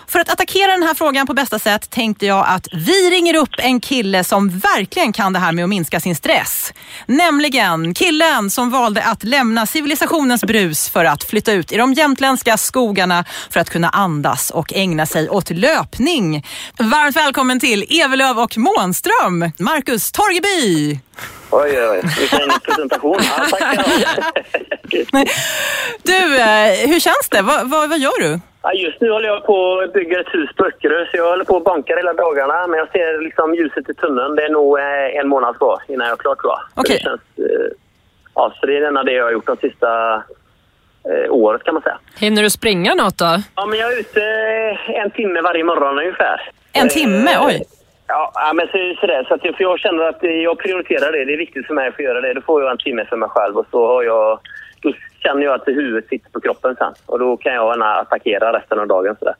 [0.09, 3.49] För att attackera den här frågan på bästa sätt tänkte jag att vi ringer upp
[3.57, 6.73] en kille som verkligen kan det här med att minska sin stress.
[7.05, 12.57] Nämligen killen som valde att lämna civilisationens brus för att flytta ut i de jämtländska
[12.57, 16.45] skogarna för att kunna andas och ägna sig åt löpning.
[16.77, 20.99] Varmt välkommen till Evelöv och Månström, Marcus Torgeby.
[21.51, 23.19] Oj, oj, vilken presentation.
[23.37, 23.79] Ja, tack.
[26.03, 27.41] Du, eh, hur känns det?
[27.41, 28.39] Vad, vad, vad gör du?
[28.61, 31.43] Ja, just nu håller jag på att bygga ett hus på Öckerö, så jag håller
[31.43, 32.67] på och bankar hela dagarna.
[32.67, 34.35] Men jag ser liksom ljuset i tunneln.
[34.35, 36.61] Det är nog eh, en månad kvar innan jag är klar, tror jag.
[36.75, 36.95] Okej.
[36.95, 37.71] Det, känns, eh,
[38.35, 40.15] ja, så det är denna det jag har gjort de sista
[41.09, 41.99] eh, året, kan man säga.
[42.19, 43.37] Hinner du springa något då?
[43.55, 44.21] Ja, men jag är ute
[44.87, 46.51] en timme varje morgon ungefär.
[46.73, 47.31] En timme?
[47.39, 47.63] Oj.
[48.07, 49.25] Ja, men så, sådär.
[49.27, 51.25] Så att jag, för jag känner att jag prioriterar det.
[51.25, 52.33] Det är viktigt för mig att få göra det.
[52.33, 54.39] Då får jag en timme för mig själv och så har jag...
[54.81, 56.93] Då känner jag att huvudet sitter på kroppen sen.
[57.05, 59.15] Och då kan jag attackera resten av dagen.
[59.19, 59.35] Sådär.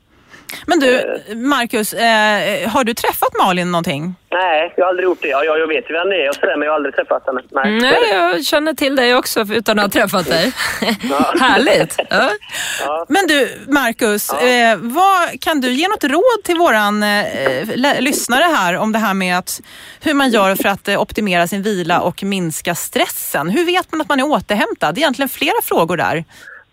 [0.66, 4.14] Men du, Marcus, eh, har du träffat Malin någonting?
[4.32, 5.28] Nej, jag har aldrig gjort det.
[5.28, 7.26] Ja, jag, jag vet ju vem det är och sådär, men jag har aldrig träffat
[7.26, 7.40] henne.
[7.50, 10.52] Nej, Mm, Nej, jag känner till dig också utan att ha träffat dig.
[11.40, 11.96] Härligt.
[12.10, 12.30] Ja.
[12.86, 13.06] Ja.
[13.08, 18.76] Men du, Marcus, eh, vad, kan du ge något råd till våran eh, lyssnare här
[18.76, 19.60] om det här med att,
[20.00, 23.50] hur man gör för att eh, optimera sin vila och minska stressen?
[23.50, 24.94] Hur vet man att man är återhämtad?
[24.94, 26.24] Det är egentligen flera frågor där.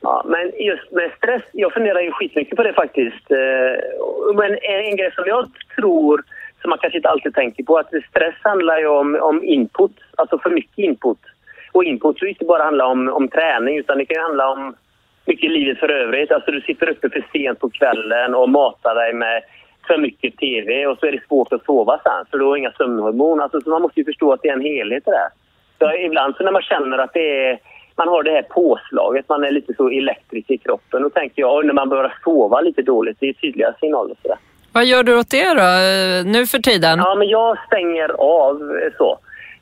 [0.01, 3.31] Ja, men just med stress, jag funderar ju skitmycket på det faktiskt.
[3.31, 6.23] Eh, men en, en grej som jag tror,
[6.61, 10.39] som man kanske inte alltid tänker på, att stress handlar ju om, om input, alltså
[10.39, 11.19] för mycket input.
[11.71, 14.75] Och input så inte bara handla om, om träning, utan det kan ju handla om
[15.25, 16.31] mycket i livet för övrigt.
[16.31, 19.43] Alltså du sitter uppe för sent på kvällen och matar dig med
[19.87, 22.71] för mycket TV och så är det svårt att sova sen, för du har inga
[22.71, 23.41] sömnhormon.
[23.41, 25.29] Alltså, så man måste ju förstå att det är en helhet det där.
[25.79, 27.59] Så ibland så när man känner att det är,
[27.97, 31.65] man har det här påslaget, man är lite så elektrisk i kroppen, då tänker jag
[31.65, 34.15] när man börjar sova lite dåligt, det är tydliga signaler.
[34.21, 34.37] Så där.
[34.71, 36.99] Vad gör du åt det då, eh, nu för tiden?
[36.99, 39.19] Ja, men jag stänger av eh, så.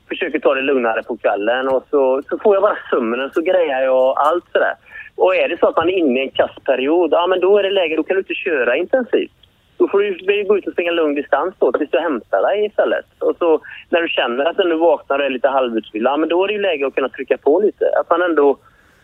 [0.10, 3.82] Försöker ta det lugnare på kvällen och så, så får jag bara sömnen så grejar
[3.82, 4.74] jag allt sådär.
[5.16, 7.64] Och är det så att man är inne i en kassperiod, ja men då är
[7.64, 9.32] det läge, då kan du inte köra intensivt.
[9.78, 13.06] Då får du gå ut och springa lugn distans då tills du hämtar dig istället.
[13.20, 16.44] Och så när du känner att du vaknar och är lite halvutvilad, ja men då
[16.44, 17.86] är det ju läge att kunna trycka på lite.
[18.00, 18.58] Att man ändå,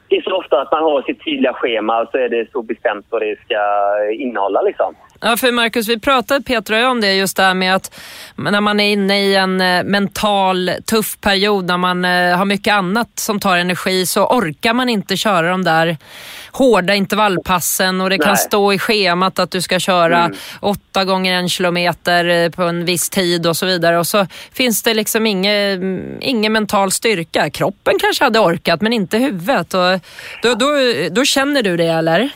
[0.08, 2.62] det är så ofta att man har sitt tydliga schema och så är det så
[2.62, 3.60] bestämt vad det ska
[4.12, 4.96] innehålla liksom.
[5.24, 7.96] Ja, för Marcus, vi pratade Petra och jag om det just det här med att
[8.36, 12.74] när man är inne i en eh, mental tuff period, när man eh, har mycket
[12.74, 15.98] annat som tar energi så orkar man inte köra de där
[16.52, 18.38] hårda intervallpassen och det kan Nej.
[18.38, 23.10] stå i schemat att du ska köra åtta gånger en kilometer eh, på en viss
[23.10, 27.50] tid och så vidare och så finns det liksom ingen, ingen mental styrka.
[27.50, 30.00] Kroppen kanske hade orkat men inte huvudet och
[30.42, 30.68] då, då,
[31.12, 32.30] då känner du det eller?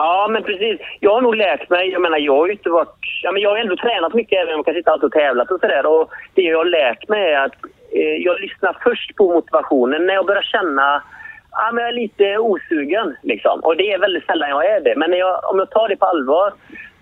[0.00, 0.80] Ja, men precis.
[1.00, 3.50] Jag har nog lärt mig, jag menar jag har ju inte varit, ja men jag
[3.50, 5.86] har ändå tränat mycket även om jag kanske inte alltid har tävlat och sådär.
[5.86, 7.58] Och det jag har lärt mig är att
[7.92, 11.02] eh, jag lyssnar först på motivationen när jag börjar känna
[11.50, 13.60] Ja, men jag är lite osugen liksom.
[13.60, 14.94] Och det är väldigt sällan jag är det.
[14.96, 16.52] Men när jag, om jag tar det på allvar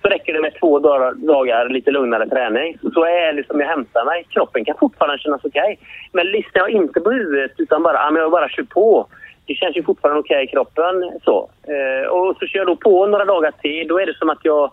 [0.03, 2.79] så räcker det med två dagar, dagar lite lugnare träning.
[2.95, 4.27] Så, är det som jag hämtar mig.
[4.31, 5.79] Kroppen kan fortfarande kännas okej.
[6.13, 9.07] Men lyssnar jag inte på huvudet utan bara, ja, men jag bara kör på.
[9.47, 10.95] Det känns ju fortfarande okej i kroppen.
[11.25, 11.51] Så.
[11.63, 13.89] Eh, och så kör jag då på några dagar till.
[13.89, 14.71] Då är det som att jag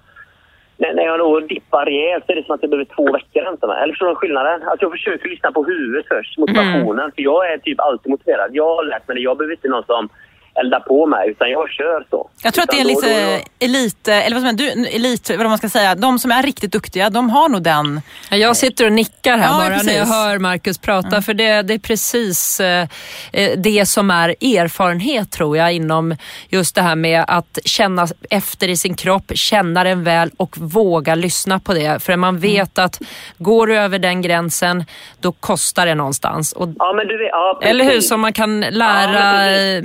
[0.78, 3.48] när, jag då dippar rejält så är det som att jag behöver två veckor att
[3.48, 3.84] hämta mig.
[3.84, 4.64] Eller förstår du skillnaden?
[4.64, 7.12] Alltså jag försöker lyssna på huvudet först, motivationen.
[7.16, 8.50] För jag är typ alltid motiverad.
[8.54, 9.22] Jag har lärt mig det.
[9.22, 10.10] Jag behöver inte någon som
[10.56, 12.30] eldar på mig, utan jag kör så.
[12.44, 15.40] Jag tror att det är lite då- elit, eller vad som är, du, elit, vad
[15.50, 18.02] man ska säga, de som är riktigt duktiga, de har nog den.
[18.30, 19.86] Ja, Jag sitter och nickar här Ja, bara precis.
[19.88, 22.88] när jag hör Marcus prata för det, det är precis eh,
[23.34, 26.16] eh, det som är erfarenhet tror jag inom
[26.50, 31.16] just det här med att känna efter i sin kropp, känna den väl och våga
[31.16, 32.04] lyssna på det.
[32.04, 33.02] För man vet att
[33.38, 34.86] går du över den gränsen
[35.20, 36.52] då kostar det någonstans.
[36.54, 38.02] Och, Ja, men du vet, ja, eller hur?
[38.02, 39.84] Som man kan Ja, lära men eh,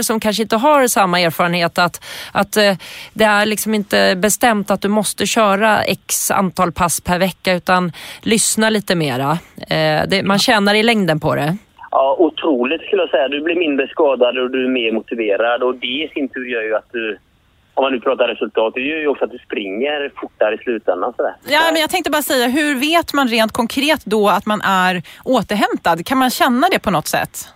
[0.00, 2.00] motionärer som kanske inte har samma erfarenhet att,
[2.32, 2.76] att eh,
[3.14, 7.92] det är liksom inte bestämt att du måste köra x antal pass per vecka utan
[8.22, 9.38] lyssna lite mera.
[9.68, 11.56] Eh, det, man tjänar i längden på det.
[11.90, 13.28] Ja, otroligt skulle jag säga.
[13.28, 15.62] Du blir mindre skadad och du är mer motiverad.
[15.62, 17.18] Och det i sin tur gör ju att du,
[17.74, 21.12] om man nu pratar resultat, det gör ju också att du springer fortare i slutändan.
[21.16, 21.34] Sådär.
[21.48, 25.02] Ja, men jag tänkte bara säga, hur vet man rent konkret då att man är
[25.24, 26.06] återhämtad?
[26.06, 27.48] Kan man känna det på något sätt?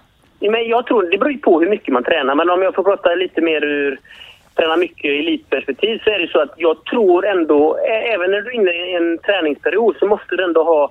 [0.50, 2.34] Men jag tror det beror ju på hur mycket man tränar.
[2.34, 3.98] Men om jag får prata lite mer ur
[4.54, 7.76] träna mycket i elitperspektiv så är det så att jag tror ändå,
[8.14, 10.90] även när du är inne i en träningsperiod så måste du ändå ha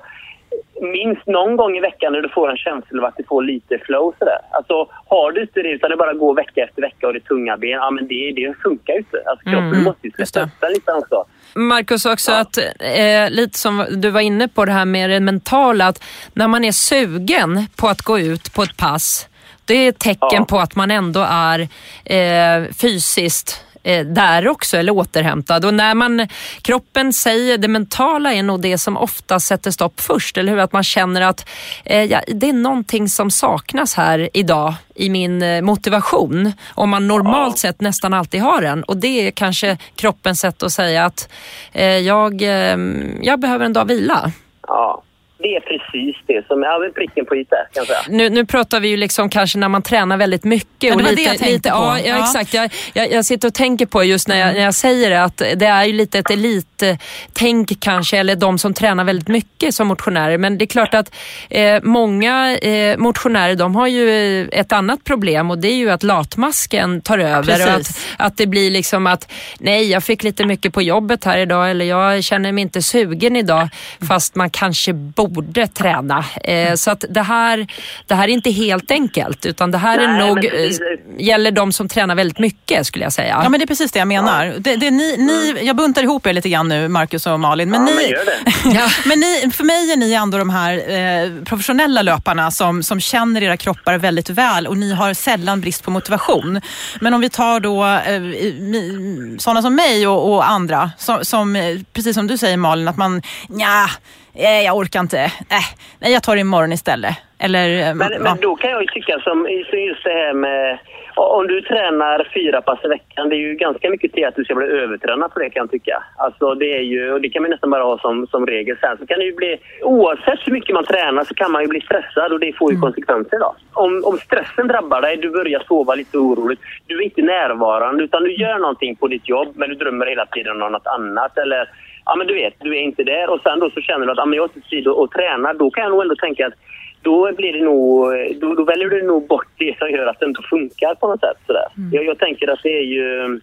[0.82, 3.78] minst någon gång i veckan när du får en känsla av att du får lite
[3.78, 4.38] flow sådär.
[4.52, 7.28] Alltså har du inte det utan det bara går vecka efter vecka och det är
[7.28, 9.24] tunga ben, ja men det, det funkar ju inte.
[9.26, 11.26] Alltså kroppen Mm, måste ju släppa lite också.
[11.56, 15.88] Marcus, också att eh, lite som du var inne på det här med det mentala,
[15.88, 16.04] att
[16.34, 19.30] när man är sugen på att gå ut på ett pass,
[19.66, 20.46] det är ett tecken Ja.
[20.46, 21.60] på att man ändå är
[22.06, 25.66] eh, fysiskt eh, där också, eller återhämtad.
[25.66, 26.28] Och när man,
[26.62, 30.60] kroppen säger, det mentala är nog det som ofta sätter stopp först, eller hur?
[30.60, 31.50] Att man känner att
[31.86, 36.54] eh, ja, det är någonting som saknas här idag i min eh, motivation.
[36.74, 38.84] Om man normalt sett nästan alltid har den.
[38.84, 41.30] Och det är kanske kroppens sätt att säga att
[41.72, 42.78] eh, jag, eh,
[43.22, 44.32] jag behöver en dag vila.
[44.68, 45.04] Ja,
[45.44, 48.00] det är precis det som är pricken på i kan jag säga.
[48.10, 50.84] Nu, nu pratar vi ju liksom kanske när man tränar väldigt mycket.
[50.84, 51.76] Ja, det och var lite, det jag tänkte lite, på.
[51.76, 52.24] Ja, ja, Ja.
[52.24, 52.54] exakt.
[52.54, 55.38] Jag, jag, jag sitter och tänker på just när jag, när jag säger det att
[55.38, 60.38] det är ju lite ett elittänk kanske, eller de som tränar väldigt mycket som motionärer.
[60.38, 61.16] Men det är klart att
[61.50, 66.04] eh, många eh, motionärer de har ju ett annat problem och det är ju att
[66.04, 67.68] latmasken tar över.
[67.68, 71.38] Och att, att det blir liksom att nej, jag fick lite mycket på jobbet här
[71.38, 73.70] idag eller jag känner mig inte sugen idag
[74.08, 75.33] fast man kanske borde
[75.74, 76.26] träna.
[76.44, 77.68] Eh, så att det här,
[78.08, 80.80] det här är inte helt enkelt utan det här är Nej, nog, men precis.
[80.80, 83.40] eh, gäller de som tränar väldigt mycket skulle jag säga.
[83.44, 84.56] Ja, men det är precis det jag menar.
[84.60, 87.70] Det, det, ni, ni, jag buntar ihop er lite grann nu, Marcus och Malin.
[87.70, 88.90] Men, Ja, ni, men gör det.
[89.10, 93.44] men ni, för mig är ni ändå de här eh, professionella löparna som, som känner
[93.44, 96.62] era kroppar väldigt väl och ni har sällan brist på motivation.
[97.02, 101.80] Men om vi tar då eh, sådana som mig och, och andra, som, som, eh,
[101.94, 103.90] precis som du säger Malin, att man, ja,
[104.34, 105.68] jag orkar inte, äh,
[106.00, 107.16] nej jag tar det imorgon istället.
[107.40, 108.20] Eller, eh, Men, ja.
[108.20, 110.80] men då kan jag ju tycka som just det här med
[111.16, 114.44] om du tränar fyra pass i veckan, det är ju ganska mycket till att du
[114.44, 116.04] ska bli övertränad på det kan jag tycka.
[116.18, 118.78] Alltså det är ju, och det kan man nästan bara ha som, som regel.
[118.82, 121.68] Sen så kan det ju bli, oavsett hur mycket man tränar så kan man ju
[121.68, 123.56] bli stressad och det får ju konsekvenser då.
[123.74, 128.24] Om, om stressen drabbar dig, du börjar sova lite oroligt, du är inte närvarande utan
[128.24, 131.70] du gör någonting på ditt jobb men du drömmer hela tiden om något annat eller
[132.06, 134.18] ja men du vet, du är inte där och sen då så känner du att
[134.18, 135.54] ja, men jag har inte tid att, att träna.
[135.54, 136.54] Då kan jag nog ändå tänka att
[137.02, 140.26] då, blir det nog, då, då väljer du nog bort det som gör att det
[140.26, 141.38] inte funkar på något sätt.
[141.48, 141.68] Sådär.
[141.92, 143.40] Jag, jag tänker att det är ju...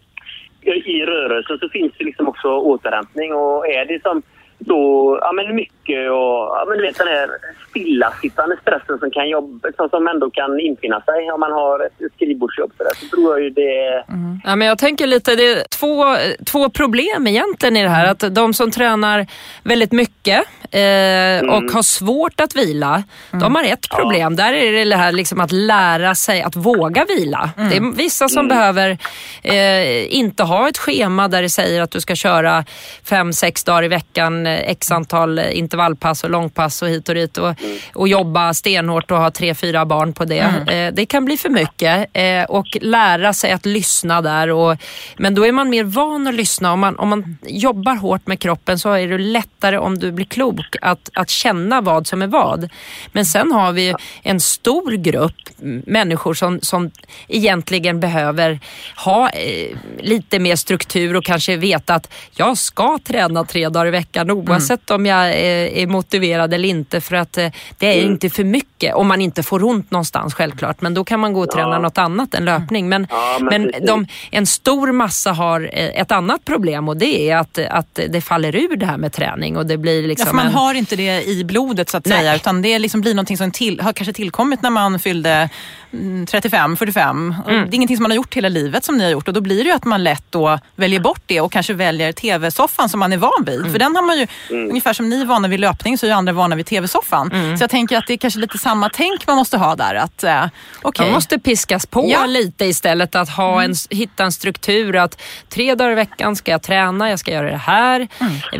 [0.63, 4.23] I rörelsen så finns det liksom också återhämtning och är det som
[4.61, 7.29] då, ja men mycket och, ja men du vet den här
[7.71, 12.13] stillasittande stressen som kan jobba, som, ändå kan infinna sig om man har ett, skrivbordsjobb
[12.15, 14.41] skrivbordsjobb sådär, så tror jag ju det mm.
[14.45, 18.11] Ja, men jag tänker lite, det är två, två problem egentligen i det här.
[18.11, 19.27] Att de som tränar
[19.63, 24.37] väldigt mycket eh, och har svårt att vila, de har ett problem.
[24.37, 27.51] Där är det det här liksom att lära sig att våga vila.
[27.57, 28.99] Det är vissa som behöver
[29.43, 32.65] eh, inte ha ett schema där det säger att du ska köra
[33.05, 37.15] fem, sex dagar i veckan, eh, x antal eh, intervallpass och långpass och hit och
[37.15, 37.55] dit och,
[37.95, 40.39] och jobba stenhårt och ha tre, fyra barn på det.
[40.69, 44.51] Eh, det kan bli för mycket eh, och lära sig att lyssna där.
[44.51, 44.77] Och,
[45.17, 46.73] men då är man mer van att lyssna.
[46.73, 50.27] Om man, om man jobbar hårt med kroppen så är det lättare om du blir
[50.27, 52.69] klok att, att känna vad som är vad.
[53.13, 55.37] Men sen har vi en stor grupp
[55.87, 56.91] människor som, som
[57.29, 58.61] egentligen behöver
[58.97, 63.91] ha eh, lite mer struktur och kanske veta att jag ska träna tre dagar i
[63.91, 67.01] veckan oavsett om jag eh, är motiverad eller inte.
[67.01, 67.49] För att eh,
[67.79, 68.95] det är inte för mycket.
[68.95, 70.81] Om man inte får ont någonstans självklart.
[70.81, 72.89] Men då kan man gå och träna något annat än löpning.
[72.89, 76.89] Men, Ja, men men de, en stor massa har eh, ett annat problem.
[76.89, 79.57] Och det är att, att det faller ur det här med träning.
[79.57, 80.55] Och det blir Ja, liksom för man en...
[80.55, 82.19] har inte det i blodet så att Nej.
[82.19, 82.35] säga.
[82.37, 85.49] Utan det liksom blir någonting som till, har kanske tillkommit när man fyllde
[85.93, 87.35] mm, 35, 45.
[87.45, 87.71] Och Mm.
[87.71, 89.29] Det är ingenting som man har gjort hela livet som ni har gjort.
[89.29, 92.13] Och då blir det ju att man lätt då väljer bort det och kanske väljer
[92.13, 93.59] tv-soffan som man är van vid.
[93.59, 93.73] Mm.
[93.73, 94.27] För den har man ju,
[94.71, 97.33] ungefär som ni är vana vid löpning så är ju andra vana vid tv-soffan.
[97.33, 97.57] Mm.
[97.59, 99.95] Så jag tänker att det är kanske lite samma tänk man måste ha där.
[99.95, 100.45] Att, eh,
[100.83, 101.07] okej.
[101.07, 102.27] Man måste piskas på Ja.
[102.27, 103.15] lite istället.
[103.15, 104.97] Att ha en, hitta en struktur.
[104.97, 108.09] Att tre dagar i veckan ska jag träna, jag ska göra det här.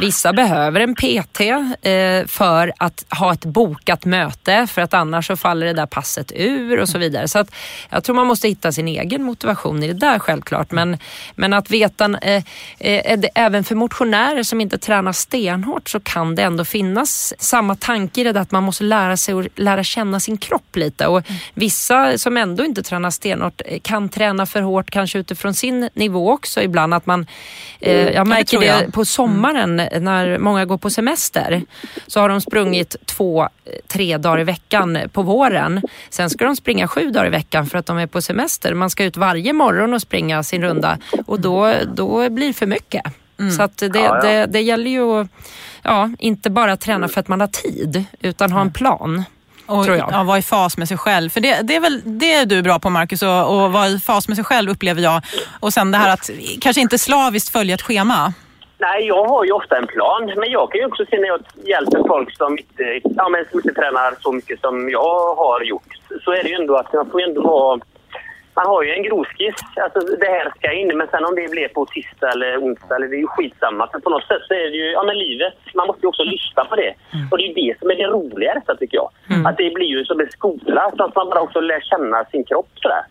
[0.01, 1.41] Vissa behöver en PT
[1.83, 4.67] eh, för att ha ett bokat möte.
[4.67, 7.29] För att annars så faller det där passet ur och så vidare.
[7.29, 7.55] Så att
[7.91, 10.71] jag tror man måste hitta sin egen motivation i det där självklart.
[10.71, 10.99] Men,
[11.35, 12.43] men att veta, eh,
[12.79, 17.77] eh, det, även för motionärer som inte tränar stenhårt så kan det ändå finnas samma
[17.77, 21.07] tanke i det där att man måste lära sig och lära känna sin kropp lite.
[21.07, 21.23] Och
[21.55, 26.33] vissa som ändå inte tränar stenhårt eh, kan träna för hårt kanske utifrån sin nivå
[26.33, 26.95] också ibland.
[26.95, 27.27] Att man,
[27.81, 28.93] eh, jag märker det, jag.
[28.93, 31.63] på sommaren när många går på semester
[32.07, 33.49] så har de sprungit två,
[33.89, 35.83] tre dagar i veckan på våren.
[36.11, 38.75] Sen ska de springa sju dagar i veckan för att de är på semester.
[38.75, 42.67] Man ska ut varje morgon och springa sin runda och då, då blir det för
[42.67, 43.03] mycket.
[43.39, 43.53] Mm.
[43.53, 44.23] Så att det, Ja, ja.
[44.23, 45.29] Det, det gäller ju att
[45.83, 49.25] ja, inte bara träna för att man har tid utan ha en plan.
[49.67, 50.09] Och tror jag.
[50.13, 51.31] Ja, vara i fas med sig själv.
[51.31, 54.29] För det, det är väl det är du bra på Marcus, att vara i fas
[54.29, 55.23] med sig själv upplever jag.
[55.61, 58.33] Och sen det här att kanske inte slaviskt följa ett schema.
[58.81, 60.33] Nej, jag har ju ofta en plan.
[60.37, 63.59] Men jag kan ju också se när jag hjälper folk som inte, ja, men som
[63.59, 65.91] inte tränar så mycket som jag har gjort.
[66.25, 67.81] Så är det ju ändå att man får ändå vara...
[68.55, 69.55] Man har ju en grovskiss.
[69.77, 70.99] Alltså det här ska in.
[70.99, 73.89] Men sen om det blir på tisdag eller onsdag, eller det är ju skitsamma.
[73.93, 76.23] För på något sätt så är det ju, ja men livet, man måste ju också
[76.23, 76.95] lyssna på det.
[77.31, 79.11] Och det är ju det som är det roliga i detta tycker jag.
[79.47, 80.93] Att det blir ju som en skola.
[80.97, 83.05] Så att man bara också lär känna sin kropp sådär.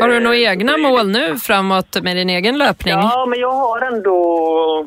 [0.00, 2.94] Har du några Eh, egna det- mål nu framåt med din egen löpning?
[2.94, 4.86] Ja, men jag har ändå...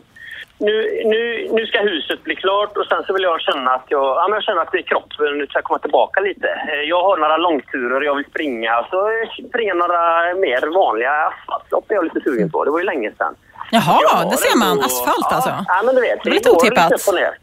[0.62, 4.04] Nu, nu, nu ska huset bli klart och sen så vill jag känna att jag,
[4.06, 6.48] ja, men jag känner att det är kroppen nu ska komma tillbaka lite.
[6.72, 8.86] Eh, Jag har några långturer jag vill springa.
[8.90, 9.10] Så
[9.50, 10.02] springa några
[10.46, 12.66] mer vanliga asfaltlopp är jag lite sugen på.
[12.66, 13.36] Det var ju länge sedan.
[13.72, 14.80] Jag Jaha, det ser man.
[14.80, 15.50] Asfalt ja, alltså.
[15.68, 16.24] Ja, men du vet.
[16.24, 16.92] Det är lite otippat.
[17.14, 17.34] ner.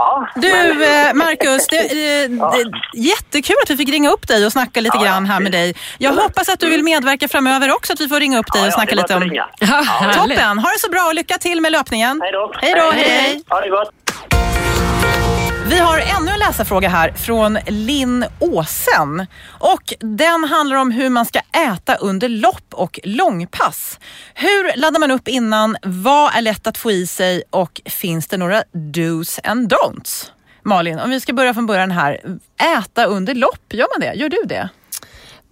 [0.00, 4.46] Ja, Du men- eh, Marcus, det, eh, det, jättekul att vi fick ringa upp dig
[4.46, 5.74] och snacka lite Ja, grann här med dig.
[5.98, 8.66] Jag hoppas att du vill medverka framöver också, att vi får ringa upp dig Ja,
[8.66, 9.22] och ja, snacka lite om...
[9.22, 9.46] ringa.
[9.60, 9.84] Ja.
[10.14, 10.58] Toppen!
[10.58, 12.20] Ha det så bra och lycka till med löpningen.
[12.22, 12.52] Hej då.
[12.60, 13.42] Hej då, hej hej.
[13.48, 13.90] Ha det gott.
[15.68, 19.26] Vi har ännu en läsarfråga här från Linn Åsen.
[19.48, 21.40] Och den handlar om hur man ska
[21.72, 23.98] äta under lopp och långpass.
[24.34, 25.76] Hur laddar man upp innan?
[25.82, 27.42] Vad är lätt att få i sig?
[27.50, 30.30] Och finns det några dos and don'ts?
[30.62, 32.20] Malin, om vi ska börja från början här.
[32.78, 34.20] Äta under lopp, gör man det?
[34.20, 34.68] Gör du det?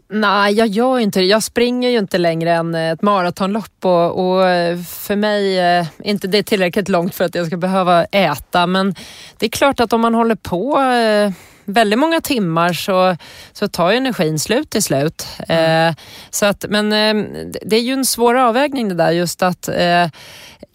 [0.09, 1.27] Nej, jag gör inte det.
[1.27, 6.29] Jag springer ju inte längre än ett maratonlopp och, och eh, för mig är inte
[6.29, 8.67] det tillräckligt långt för att jag ska behöva äta.
[8.67, 8.95] Men
[9.39, 11.33] det är klart att om man håller på eh,
[11.67, 13.17] väldigt många timmar så,
[13.53, 15.27] så tar ju energin slut till slut.
[15.49, 15.93] Eh,
[16.31, 17.25] så att, men eh,
[17.63, 20.07] det är ju en svår avvägning det där just att eh,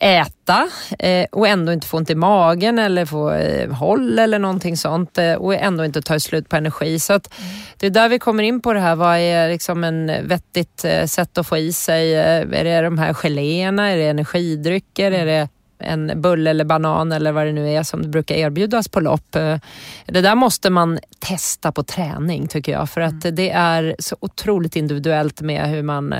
[0.02, 4.78] äta eh, och ändå inte få ont i magen eller få eh, håll eller någonting
[4.78, 7.00] sånt eh, och ändå inte ta slut på energi.
[7.00, 7.34] Så att
[7.78, 11.38] det är där vi kommer in på det här, vad är liksom en vettigt sätt
[11.38, 12.16] att få i sig?
[12.16, 13.92] Är det de här geléerna?
[13.92, 15.12] Är det energidrycker?
[15.12, 15.50] Är det
[15.84, 19.32] en bulle eller banan eller vad det nu är som brukar erbjudas på lopp.
[19.32, 19.62] Det
[20.06, 25.42] där måste man testa på träning tycker jag för att det är så otroligt individuellt
[25.42, 26.14] med hur man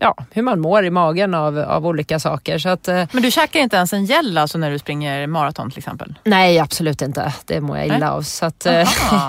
[0.00, 2.58] Ja, hur man mår i magen av, av olika saker.
[2.58, 5.70] Så att, eh, Men du käkar inte ens en gel alltså när du springer maraton
[5.70, 6.18] till exempel?
[6.24, 7.34] nej, absolut inte.
[7.46, 8.08] Det mår jag illa Nej.
[8.08, 8.22] av.
[8.22, 8.88] Så att, eh.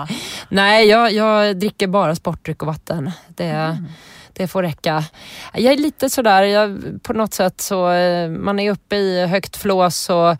[0.50, 3.12] Nej, jag, jag dricker bara sportdryck och vatten.
[3.28, 3.78] Det,
[4.34, 5.04] det får räcka.
[5.54, 9.58] Jag är lite sådär, jag, på något sätt så, eh, man är uppe i högt
[9.58, 10.36] flås och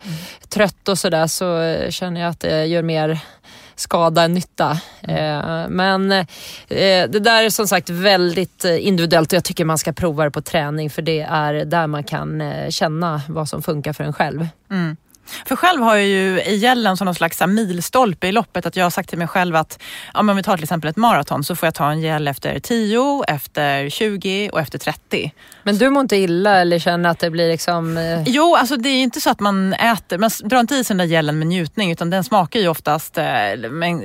[0.48, 3.18] trött och sådär så känner jag att det gör mer
[3.80, 4.70] skada än nytta.
[5.02, 6.26] Eh, men eh,
[7.08, 10.30] det där är som sagt väldigt eh, individuellt och jag tycker man ska prova det
[10.30, 14.48] på träning för det är där man kan känna vad som funkar för en själv.
[15.46, 18.84] För själv har jag ju i gällen som någon slags milstolpe i loppet att jag
[18.84, 19.82] har sagt till mig själv att
[20.14, 22.28] ja, men om vi tar till exempel ett maraton så får jag ta en gel
[22.28, 25.32] efter 10, efter 20 och efter 30.
[25.62, 27.96] Men du mår inte illa eller känner att det blir liksom...
[27.96, 30.96] eh, Jo, alltså det är inte så att man äter, man drar inte i sig
[30.96, 33.24] den där gelen med njutning utan den smakar ju oftast eh,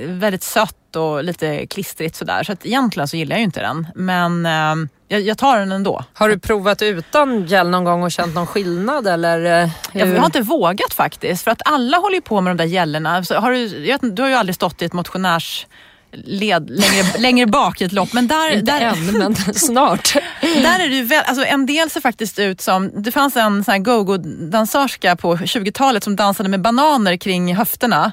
[0.06, 2.42] väldigt sött och lite klistrigt sådär.
[2.42, 3.86] Så att egentligen så gillar jag ju inte den.
[3.94, 6.04] Men eh, jag, jag tar den ändå.
[6.12, 9.62] Har du provat utan gel någon gång och känt någon skillnad eller?
[9.62, 10.12] eh, Jag, hur?
[10.14, 13.24] jag har inte vågat faktiskt för att alla håller ju på med de där gällorna.
[13.24, 17.80] Så har du, vet du har ju aldrig stått i ett motionärsled längre, längre bak
[17.80, 20.16] i ett lopp men där, Inte där, än, men snart.
[20.62, 23.64] Där är det ju väl, alltså en del ser faktiskt ut som, det fanns en
[23.64, 28.12] sån här go-go-dansörska på 20-talet som dansade med bananer kring höfterna.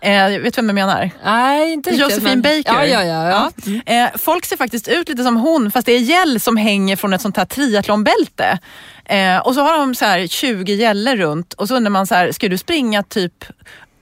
[0.00, 1.10] Eh, vet du vem jag menar?
[1.24, 2.02] Nej, inte riktigt.
[2.04, 2.84] Josefin men- Baker.
[2.84, 3.50] Ja, ja, ja.
[3.86, 3.94] ja.
[3.94, 7.12] Eh, folk ser faktiskt ut lite som hon fast det är gel som hänger från
[7.12, 8.58] ett sånt här triathlonbälte.
[9.04, 12.14] Eh, och så har de så här 20 gäller runt och så undrar man så
[12.14, 13.44] här, ska du springa typ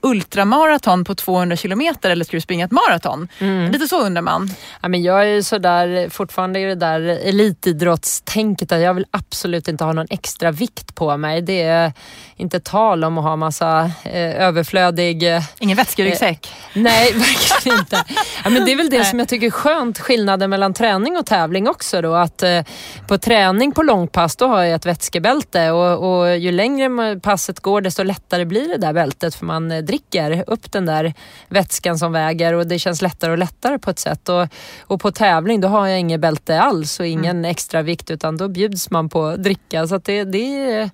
[0.01, 3.27] ultramaraton på 200 kilometer eller ska du springa ett maraton?
[3.39, 3.71] Mm.
[3.71, 4.51] Lite så undrar man.
[4.81, 9.67] Ja, men jag är ju sådär, fortfarande i det där elitidrottstänket att jag vill absolut
[9.67, 11.41] inte ha någon extra vikt på mig.
[11.41, 11.93] Det är
[12.35, 16.53] inte tal om att ha massa eh, överflödig eh, Ingen vätskeryggsäck.
[16.73, 18.03] Nej, verkligen inte.
[18.43, 21.25] Ja, men det är väl det som jag tycker är skönt, skillnaden mellan träning och
[21.25, 22.01] tävling också.
[22.01, 22.61] Då, att eh,
[23.07, 27.81] På träning på långpass då har jag ett vätskebälte och, och ju längre passet går
[27.81, 31.13] desto lättare blir det där bältet för man eh, dricker upp den där
[31.47, 34.29] vätskan som väger och det känns lättare och lättare på ett sätt.
[34.29, 34.47] Och,
[34.81, 37.51] och på tävling då har jag inget bälte alls och ingen mm.
[37.51, 39.87] extra vikt utan då bjuds man på dricka.
[39.87, 40.89] Så det, det, är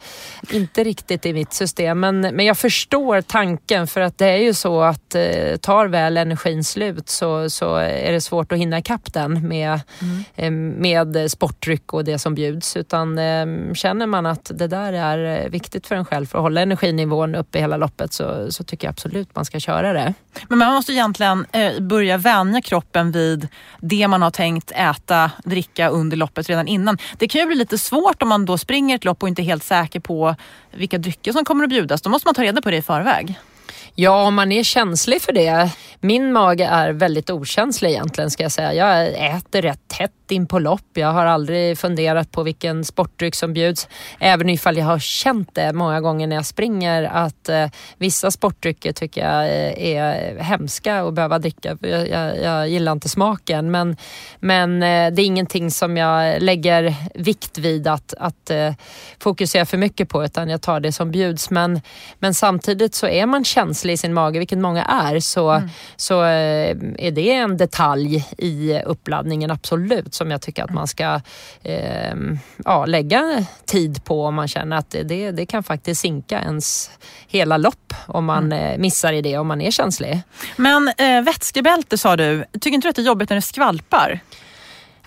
[0.52, 2.00] inte riktigt i mitt system.
[2.00, 6.18] Men, men jag förstår tanken för att det är ju så att eh, tar väl
[6.18, 10.24] energin slut så, så är det svårt att hinna ikapp den med, mm.
[10.36, 12.78] eh, med sportdryck och det som bjuds.
[12.78, 16.62] Utan eh, känner man att det där är viktigt för en själv för att hålla
[16.62, 20.14] energinivån uppe hela loppet så, så tycker jag absolut man ska köra det.
[20.48, 23.48] Men man måste egentligen eh, börja vänja kroppen vid
[23.80, 26.98] det man har tänkt äta, dricka under loppet redan innan.
[27.18, 29.44] Det kan ju bli lite svårt om man då springer ett lopp och inte är
[29.44, 30.36] helt säker på
[30.72, 32.02] vilka drycker som kommer att bjudas.
[32.02, 33.40] Då måste man ta reda på det i förväg.
[33.98, 35.70] Ja, om man är känslig för det.
[36.00, 38.74] Min mage är väldigt okänslig egentligen ska jag säga.
[38.74, 40.90] Jag äter rätt tätt in på lopp.
[40.94, 43.88] Jag har aldrig funderat på vilken sportdryck som bjuds.
[44.20, 47.68] Även ifall jag har känt det många gånger när jag springer att eh,
[47.98, 51.78] vissa sportdrycker tycker jag eh, är hemska att behöva dricka.
[51.82, 53.98] Jag, jag, jag, gillar inte smaken men,
[54.40, 58.74] men eh, det är ingenting som jag lägger vikt vid att, att eh,
[59.20, 61.50] fokusera för mycket på utan jag tar det som bjuds.
[61.50, 61.82] Men,
[62.20, 65.70] men samtidigt så är man känslig i sin mage, vilket många är, så, mm.
[65.96, 71.22] så eh, är det en detalj i uppladdningen absolut som jag tycker att man ska
[71.64, 72.16] eh,
[72.66, 76.92] ja, lägga tid på om man känner att det, det kan faktiskt sinka ens
[77.28, 78.56] hela lopp om man mm.
[78.56, 80.22] Eh, missar i det om man är känslig.
[80.56, 84.20] Men eh, vätskebälte sa du, tycker inte du att det är jobbigt när det skvalpar?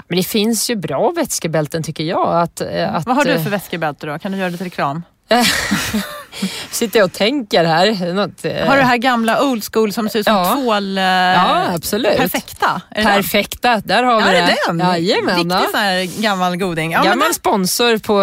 [0.09, 2.43] Men det finns ju bra vätskebälten tycker jag.
[2.43, 4.19] Att, eh, att, Vad har du för vätskebälte då?
[4.19, 5.03] Kan du göra lite reklam?
[6.71, 8.15] Sitter jag och tänker här.
[8.15, 8.67] Något, eh...
[8.67, 10.55] Har du det här gamla old school som ser ut som ja.
[10.55, 10.99] tvål...
[10.99, 11.05] Eh...
[11.05, 12.17] Ja, absolut.
[12.17, 12.83] Perfekta?
[12.95, 14.39] Perfekta, där har vi ja, det.
[14.39, 14.79] Är den?
[14.79, 15.37] Jajamän.
[15.37, 16.93] Riktigt sån här gammal goding.
[16.93, 18.23] Ja, gammal sponsor på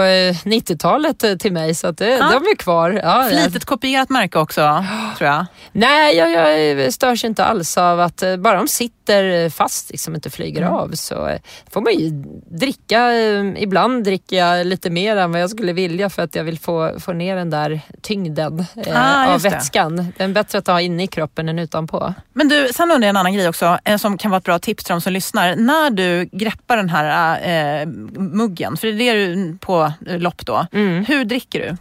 [0.49, 2.29] 90-talet eh, till mig så att det, ja.
[2.31, 3.01] de är kvar.
[3.03, 4.85] Ja, Flitigt kopierat märke också,
[5.17, 5.45] tror jag.
[5.71, 10.29] Nej, jag, jag störs inte alls av att eh, bara de sitter fast, liksom inte
[10.29, 10.73] flyger mm.
[10.73, 11.37] av, så
[11.71, 12.09] får man ju
[12.59, 13.13] dricka.
[13.57, 16.99] Ibland dricker jag lite mer än vad jag skulle vilja för att jag vill få,
[16.99, 19.95] få ner den där tyngden eh, ah, av vätskan.
[19.95, 20.05] Det.
[20.17, 22.13] Den är bättre att ha inne i kroppen än utanpå.
[22.33, 24.59] Men du, sen undrar jag en annan grej också eh, som kan vara ett bra
[24.59, 25.55] tips till de som lyssnar.
[25.55, 27.37] När du greppar den här
[27.81, 27.85] eh,
[28.17, 30.67] muggen, för det är du på lopp då.
[30.71, 31.05] Mm.
[31.05, 31.77] Hur dricker du?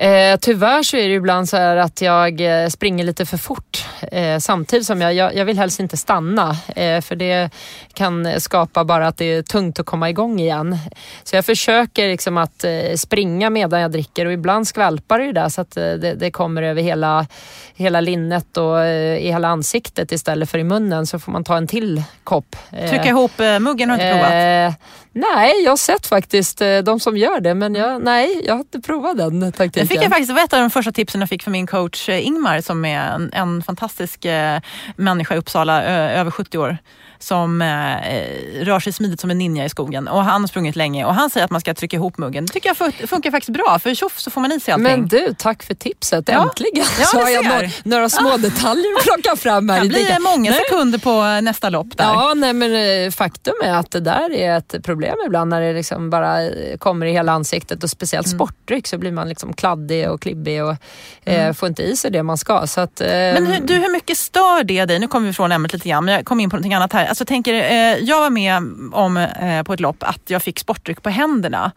[0.00, 3.84] Eh, tyvärr så är det ibland så här att jag eh, springer lite för fort
[4.12, 7.50] eh, samtidigt som jag, jag, jag, vill helst inte stanna eh, för det
[7.94, 10.78] kan skapa bara att det är tungt att komma igång igen.
[11.24, 15.32] Så jag försöker liksom att eh, springa medan jag dricker och ibland skvalpar det ju
[15.32, 17.26] där så att eh, det, det, kommer över hela,
[17.74, 21.66] hela linnet och i hela ansiktet istället för i munnen så får man ta en
[21.66, 22.56] till kopp.
[22.70, 24.74] Trycka ihop muggen har du inte provat?
[25.12, 28.80] Nej, jag har sett faktiskt de som gör det men jag, nej, jag har inte
[28.80, 31.42] provat den taktiken fick jag faktiskt, det var ett av de första tipsen jag fick
[31.42, 34.60] från min coach eh, Ingmar som är en, en fantastisk eh,
[34.96, 36.78] människa i Uppsala, över 70 år
[37.22, 40.08] som eh, eh, rör sig smidigt som en ninja i skogen.
[40.08, 42.46] Och han har sprungit länge och han säger att man ska trycka ihop muggen.
[42.46, 44.86] Det tycker jag funkar faktiskt bra för tjoff så får man i sig allting.
[44.86, 46.28] Men du, tack för tipset.
[46.28, 46.42] Ja.
[46.42, 49.82] Äntligen ja, så har jag några, några små detaljer att plocka fram här.
[49.82, 50.60] Det blir många nej.
[50.60, 52.04] sekunder på nästa lopp där.
[52.04, 55.72] Ja, nej, men eh, faktum är att det där är ett problem ibland när det
[55.72, 56.38] liksom bara
[56.78, 58.38] kommer i hela ansiktet och speciellt mm.
[58.38, 60.76] sportdryck så blir man liksom kladdig och klibbig och
[61.24, 61.54] eh, mm.
[61.54, 62.66] får inte i sig det man ska.
[62.66, 64.98] Så att, eh, men hur, du, hur mycket stör det dig?
[64.98, 67.09] Nu kommer vi från ämnet lite grann men jag kom in på någonting annat här.
[67.10, 68.56] Alltså, tänker, eh, jag var med
[68.92, 71.72] om eh, på ett lopp att jag fick sportdryck på händerna.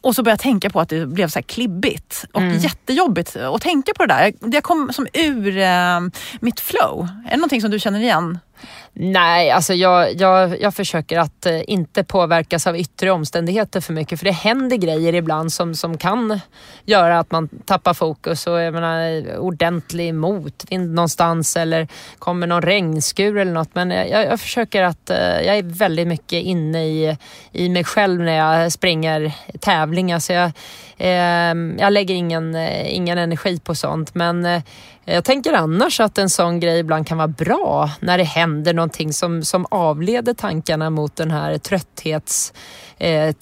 [0.00, 2.58] Och så började jag tänka på att det blev så klibbigt och mm.
[2.58, 4.32] jättejobbigt att tänka på det där.
[4.40, 6.00] Det kom som ur eh,
[6.40, 7.08] mitt flow.
[7.26, 8.38] Är det någonting som du känner igen?
[8.92, 14.18] Nej, alltså jag, jag, jag försöker att eh, inte påverkas av yttre omständigheter för mycket.
[14.18, 16.40] För det händer grejer ibland som, som kan
[16.84, 18.46] göra att man tappar fokus.
[18.46, 21.88] Och jag menar, eh, ordentlig motvind någonstans eller
[22.18, 23.74] kommer någon regnskur eller något.
[23.74, 25.10] Men eh, jag, jag försöker att,
[25.44, 27.16] jag är väldigt mycket inne i,
[27.52, 30.14] i mig själv när jag springer tävlingar.
[30.14, 30.52] Alltså jag,
[30.98, 32.56] eh, jag lägger ingen,
[32.86, 34.14] ingen energi på sånt.
[34.14, 34.62] Men eh,
[35.04, 39.12] jag tänker annars att en sån grej ibland kan vara bra när det händer någonting
[39.12, 42.52] som, som avleder tankarna mot den här trötthets
[42.98, 43.34] Eh,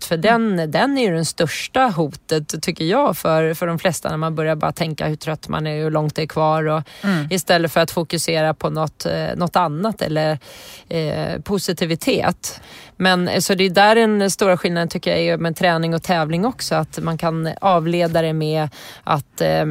[0.00, 4.16] för den, den är ju den största hotet tycker jag för, för de flesta när
[4.16, 6.64] man börjar bara tänka hur trött man är och hur långt det är kvar.
[6.64, 7.26] Och, mm.
[7.30, 10.38] Istället för att fokusera på något, eh, något annat eller
[10.88, 12.60] eh, positivitet.
[12.96, 16.44] Men så det är där den stora skillnaden tycker jag är med träning och tävling
[16.44, 16.74] också.
[16.74, 18.68] Att man kan avleda det med
[19.04, 19.64] att eh,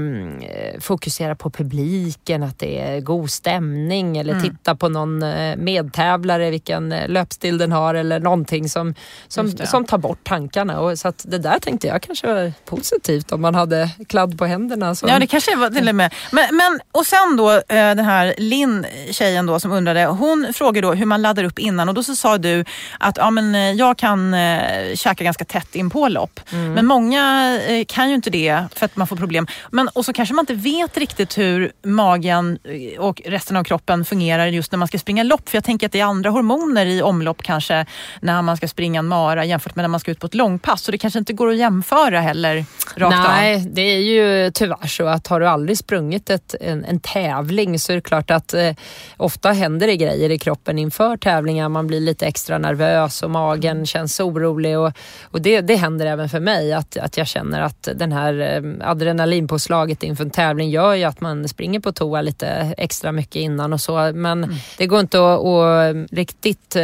[0.80, 4.44] fokusera på publiken, att det är god stämning eller Mm.
[4.44, 8.96] titta på någon eh, medtävlare, vilken eh, löpstil den har eller någonting som,
[9.28, 10.80] som, som tar bort tankarna.
[10.80, 14.46] Och, så att det där tänkte jag kanske var positivt om man hade kladd på
[14.46, 14.96] händerna.
[14.96, 16.14] Som, Ja, det kanske var till och med.
[16.32, 20.88] Men, men, och sen då eh, den här Linn, tjejen då som undrade, hon frågade
[20.88, 22.66] då hur man laddar upp innan och då så sa du
[23.00, 26.40] att ja, men, eh, jag kan eh, käka ganska tätt in på lopp.
[26.52, 26.74] Mm.
[26.74, 29.48] Men många eh, kan ju inte det för att man får problem.
[29.72, 32.60] Men, och så kanske man inte vet riktigt hur magen
[33.00, 35.50] och resten av kroppen fungerar just när man ska springa lopp.
[35.50, 37.86] För jag tänker att det är andra hormoner i omlopp kanske
[38.22, 40.82] när man ska springa en mara jämfört med när man ska ut på ett långpass.
[40.82, 43.24] Så det kanske inte går att jämföra heller rakt av.
[43.24, 47.80] Nej, det är ju tyvärr så att har du aldrig sprungit ett, en, en tävling
[47.80, 48.72] så är det klart att eh,
[49.18, 51.70] ofta händer det grejer i kroppen inför tävlingar.
[51.70, 54.92] Man blir lite extra nervös och magen känns orolig och,
[55.24, 58.90] och det, det händer även för mig att, att jag känner att den här eh,
[58.90, 62.48] adrenalinpåslaget inför en tävling gör ju att man springer på toa lite
[62.78, 64.12] extra mycket innan och så.
[64.14, 66.76] Men det går inte att, att riktigt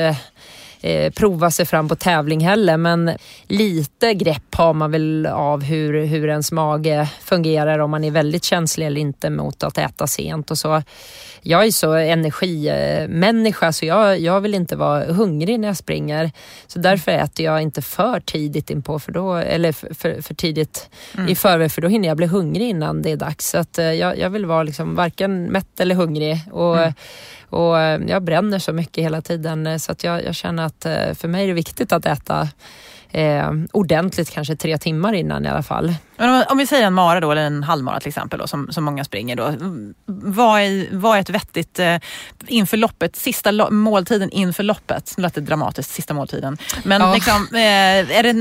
[0.81, 3.11] eh, prova sig fram på tävling heller men
[3.47, 8.43] lite grepp har man väl av hur, hur ens mage fungerar om man är väldigt
[8.43, 10.83] känslig eller inte mot att äta sent och så.
[11.41, 16.31] Jag är så energimänniska så jag, jag vill inte vara hungrig när jag springer.
[16.67, 20.89] Så därför äter jag inte för tidigt inpå för då, eller för, för, för tidigt
[21.27, 23.49] i förväg för då hinner jag bli hungrig innan det är dags.
[23.49, 26.37] Så att, eh, jag, jag vill vara liksom varken mätt eller hungrig.
[26.51, 26.77] Och,
[27.53, 30.85] och eh, jag bränner så mycket hela tiden eh, så att jag, jag känner att
[30.85, 32.49] eh, för mig är det viktigt att äta
[33.11, 35.93] eh, ordentligt, kanske tre timmar innan i alla fall.
[36.19, 38.83] Om, om vi säger en mara då, eller en halvmara till exempel, då, som, som
[38.83, 39.35] många springer.
[39.35, 39.53] Då.
[40.05, 41.95] Vad, är, vad är ett vettigt eh,
[42.47, 45.13] inför loppet, sista lo- måltiden inför loppet?
[45.17, 46.57] Nu lät det dramatiskt, sista måltiden.
[46.83, 47.13] Men Ja.
[47.13, 48.33] liksom, eh, är det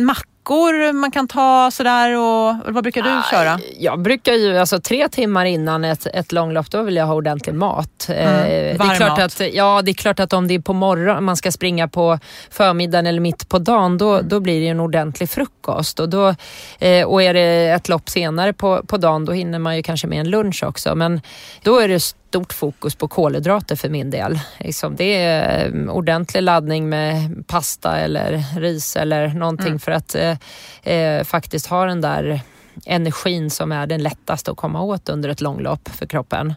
[0.50, 3.58] mackor man kan ta sådär och vad brukar du köra?
[3.78, 7.54] Jag brukar ju, alltså tre timmar innan ett, ett långlopp, då vill jag ha ordentlig
[7.54, 8.06] mat.
[8.08, 9.40] Eh, det, varm är klart mat.
[9.40, 12.18] att, ja, det är klart att om det är på morgonen, man ska springa på
[12.50, 16.00] förmiddagen eller mitt på dagen, då, då blir det en ordentlig frukost.
[16.00, 16.34] Och, då,
[16.78, 20.06] eh, och är det ett lopp senare på, på dagen, då hinner man ju kanske
[20.06, 20.94] med en lunch också.
[20.94, 21.20] Men
[21.62, 22.00] då är det
[22.30, 24.40] stort fokus på kolhydrater för min del.
[24.58, 30.36] Liksom, det är eh, ordentlig laddning med pasta eller ris eller någonting för att eh,
[30.94, 32.40] eh, faktiskt ha den där
[32.86, 36.54] energin som är den lättaste att komma åt under ett långlopp för kroppen.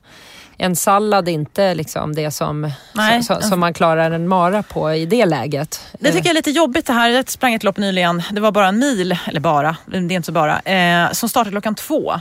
[0.57, 3.23] En sallad är inte liksom det som, Nej.
[3.23, 5.81] som, som man klarar en mara på i det läget.
[5.99, 7.09] Det tycker jag är lite jobbigt det här.
[7.09, 8.23] Jag sprang ett lopp nyligen.
[8.31, 11.51] Det var bara en mil, eller bara, det är inte så bara, eh, som startade
[11.51, 12.13] klockan två.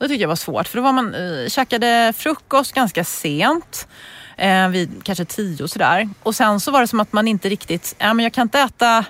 [0.00, 3.88] Det tycker jag var svårt för då var man, eh, käkade frukost ganska sent.
[4.36, 6.08] Eh, vid kanske tio sådär.
[6.22, 8.60] Och sen så var det som att man inte riktigt, ja men jag kan inte
[8.60, 9.04] äta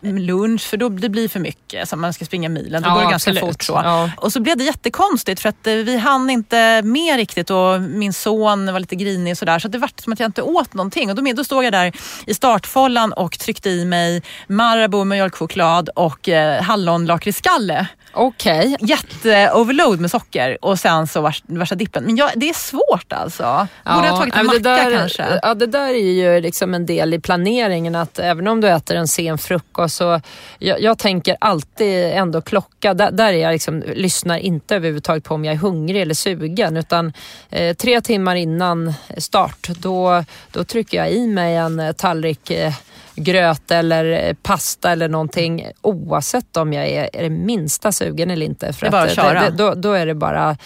[0.00, 1.88] lunch för då det blir för mycket.
[1.88, 3.54] Så man ska springa milen, då Ja, går det ganska absolut.
[3.54, 3.62] fort.
[3.62, 3.72] Så.
[3.84, 4.10] Ja.
[4.16, 8.12] Och så blev det jättekonstigt för att eh, vi hann inte med riktigt och min
[8.12, 9.58] son var lite grinig och sådär.
[9.58, 11.10] Så det var som att jag inte åt någonting.
[11.10, 11.92] Och då, med, då stod jag där
[12.26, 17.86] i startfållan och tryckte i mig Marabou mjölkchoklad och eh, hallonlakritskalle.
[18.14, 18.76] Okej.
[18.80, 22.04] Jätte-overload med socker och sen så vars, värsta dippen.
[22.04, 23.66] Men jag, det är svårt alltså.
[23.84, 25.40] Borde jag ha tagit en ja, macka där, kanske?
[25.42, 28.96] Ja, det där är ju liksom en del i planeringen att även om du äter
[28.96, 30.20] en sen frukost så
[30.58, 32.94] jag, jag tänker alltid ändå klocka.
[32.94, 36.76] Där, där är jag liksom, lyssnar inte överhuvudtaget på om jag är hungrig eller sugen
[36.76, 37.12] utan
[37.50, 42.72] eh, tre timmar innan start då, då trycker jag i mig en eh, tallrik eh,
[43.14, 48.46] gröt eller eh, pasta eller någonting oavsett om jag är, är det minsta sugen eller
[48.46, 48.72] inte.
[48.72, 49.50] För Det är bara att eh, köra.
[49.50, 50.56] Det, då, då är det bara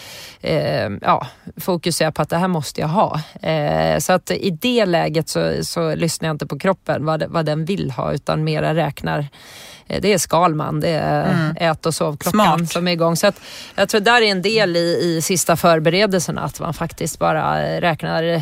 [0.41, 1.27] eh, ja,
[1.57, 3.21] fokusera på att det här måste jag ha.
[3.41, 7.45] Eh, så att i det läget så, så lyssnar jag inte på kroppen vad, vad
[7.45, 9.27] den vill ha utan mera räknar
[10.01, 12.67] det är Skalman, det är ät och sovklockan Mm.
[12.67, 13.15] Som är igång.
[13.15, 13.41] Så att
[13.75, 17.81] jag tror där är en del i, i sista förberedelserna att man faktiskt bara eh,
[17.81, 18.41] räknar eh,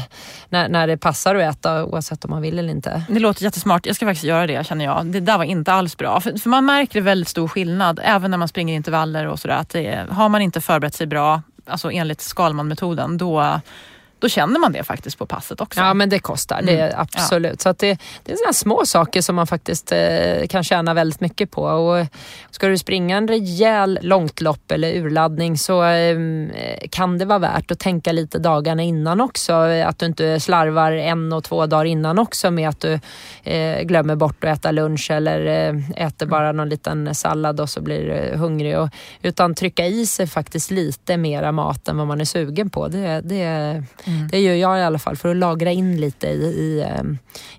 [0.49, 3.03] när, när det passar att äta oavsett om man vill eller inte.
[3.09, 3.85] Det låter jättesmart.
[3.85, 5.05] Jag ska faktiskt göra det känner jag.
[5.05, 6.21] Det där var inte alls bra.
[6.21, 9.55] För, för man märker väldigt stor skillnad även när man springer intervaller och sådär.
[9.55, 13.59] Att det, har man inte förberett sig bra, alltså enligt Skalman-metoden, då,
[14.20, 15.80] då känner man det faktiskt på passet också.
[15.80, 17.61] Ja men det kostar, det är absolut.
[17.61, 21.20] Så att det, det är sådana små saker som man faktiskt eh, kan tjäna väldigt
[21.20, 21.63] mycket på.
[21.63, 22.05] Och
[22.51, 26.18] ska du springa en rejäl långtlopp eller urladdning så eh,
[26.89, 29.53] kan det vara värt att tänka lite dagarna innan också.
[29.53, 32.99] Att du inte slarvar en och två dagar innan också med att du
[33.43, 37.82] eh, glömmer bort att äta lunch eller eh, äter bara någon liten sallad och så
[37.82, 38.78] blir du hungrig.
[38.78, 38.89] Och,
[39.22, 42.88] utan trycka i sig faktiskt lite mera mat än vad man är sugen på.
[42.88, 43.84] Det, det,
[44.31, 47.03] det gör jag i alla fall för att lagra in lite i, i, eh,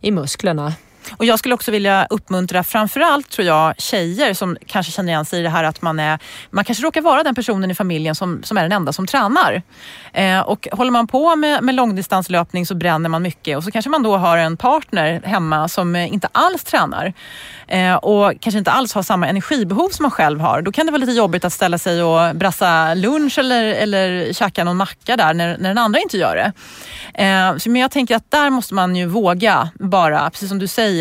[0.00, 0.74] i musklerna.
[1.16, 5.40] Och jag skulle också vilja uppmuntra framförallt tror jag tjejer som kanske känner igen sig
[5.40, 6.18] i det här att man är,
[6.50, 9.62] man kanske råkar vara den personen i familjen som, som är den enda som tränar.
[10.12, 13.90] Eh, och håller man på med, med långdistanslöpning så bränner man mycket och så kanske
[13.90, 17.12] man då har en partner hemma som eh, inte alls tränar
[17.68, 20.62] eh, och kanske inte alls har samma energibehov som man själv har.
[20.62, 24.64] Då kan det vara lite jobbigt att ställa sig och brassa lunch eller, eller käka
[24.64, 26.52] någon macka där när, när den andra inte gör det.
[27.24, 30.66] Eh, så, men jag tänker att där måste man ju våga bara, precis som du
[30.66, 30.97] säger,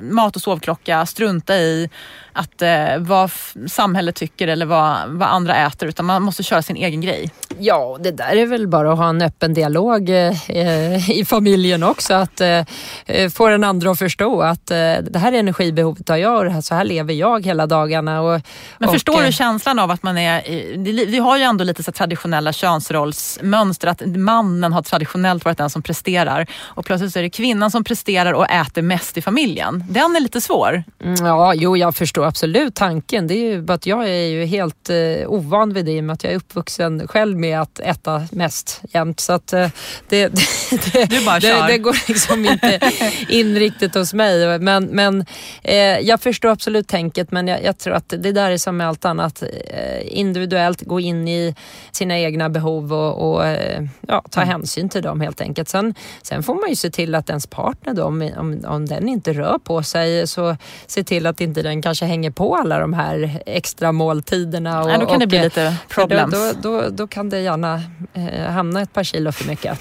[0.00, 1.90] mat och sovklocka, strunta i
[2.32, 3.30] att eh, vad
[3.66, 7.30] samhället tycker eller vad, vad andra äter utan man måste köra sin egen grej.
[7.58, 12.14] Ja, det där är väl bara att ha en öppen dialog eh, i familjen också.
[12.14, 12.64] Att eh,
[13.06, 16.64] eh få den andra att förstå att eh, det här är energibehovet av jag och
[16.64, 18.20] så här lever jag hela dagarna.
[18.20, 18.40] Och,
[18.78, 20.42] Men och, förstår du eh, känslan av att man är,
[21.06, 25.82] vi har ju ändå lite så traditionella könsrollsmönster att mannen har traditionellt varit den som
[25.82, 29.84] presterar och plötsligt så är det kvinnan som presterar och äter mest i familjen.
[29.88, 30.84] Den är lite svår.
[31.04, 33.26] Mm, ja, jo jag förstår absolut tanken.
[33.26, 34.96] Det är ju bara att jag är ju helt eh,
[35.26, 38.80] ovan vid det i och med att jag är uppvuxen själv med att äta mest
[38.92, 39.20] jämt.
[39.20, 39.68] Så att eh,
[40.08, 40.28] det,
[40.92, 42.80] det, du bara det, det, går liksom inte
[43.28, 44.58] in riktigt hos mig.
[44.58, 45.24] Men, men
[45.62, 48.88] eh, jag förstår absolut tänket men jag, jag, tror att det där är som med
[48.88, 49.42] allt annat.
[49.42, 51.54] Eh, individuellt gå in i
[51.92, 54.52] sina egna behov och, och eh, ja, ta mm.
[54.52, 55.68] hänsyn till dem helt enkelt.
[55.68, 59.08] Sen, sen får man ju se till att ens partner då, om, om, om den
[59.08, 60.56] inte rör på sig så
[60.86, 64.82] se till att inte den kanske hänger på alla de här extra måltiderna.
[64.82, 66.30] Och, ja, då kan och, det bli lite problem.
[66.30, 67.82] Då, då, då, då, kan det gärna
[68.14, 69.78] eh, hamna ett par kilo för mycket.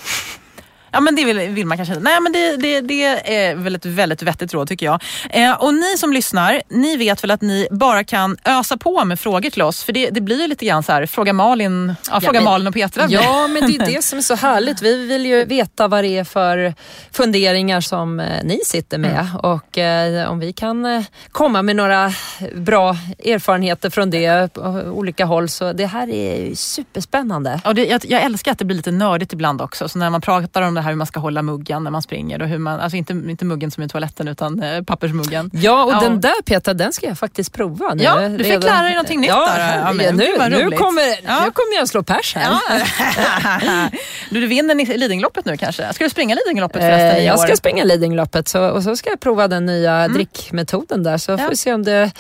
[0.92, 2.04] Ja men det vill, vill man kanske inte.
[2.04, 3.04] Nej men det, det, det
[3.36, 5.02] är väl ett väldigt vettigt råd tycker jag.
[5.30, 9.20] Eh, och ni som lyssnar, ni vet väl att ni bara kan ösa på med
[9.20, 9.84] frågor till oss.
[9.84, 12.44] För det, det blir ju lite grann så här, fråga Malin, ja, ja fråga men,
[12.44, 13.06] Malin och Petra.
[13.10, 14.82] Ja men det är det som är så härligt.
[14.82, 16.74] Vi vill ju veta vad det är för
[17.12, 19.20] funderingar som eh, ni sitter med.
[19.20, 19.36] Mm.
[19.36, 22.14] Och eh, om vi kan eh, komma med några
[22.56, 24.62] bra erfarenheter från det på
[24.94, 25.50] olika håll.
[25.50, 27.62] Så det här är superspännande.
[27.66, 29.90] Och jag, jag älskar att det blir lite nördigt ibland också.
[29.90, 32.02] Så när man pratar om det det här hur man ska hålla muggen när man
[32.02, 32.42] springer.
[32.42, 35.50] Och hur man, alltså inte, inte muggen som i toaletten utan eh, pappersmuggen.
[35.54, 36.00] Ja, och ja.
[36.00, 38.04] den där Petra, den ska jag faktiskt prova nu.
[38.04, 38.70] Ja, du fick redan.
[38.70, 39.78] lära dig någonting nytt ja, där.
[39.78, 41.46] Ja, men, nu, nu, kommer, ja.
[41.46, 42.60] nu kommer jag slå pers här.
[42.70, 43.90] Ja.
[44.30, 45.94] du, du vinner Lidingöloppet nu kanske?
[45.94, 49.20] Ska du springa Lidingöloppet förresten eh, Jag ska springa Lidingöloppet så, och så ska jag
[49.20, 50.14] prova den nya mm.
[50.14, 51.18] drickmetoden där.
[51.18, 52.12] Så får vi se om, det,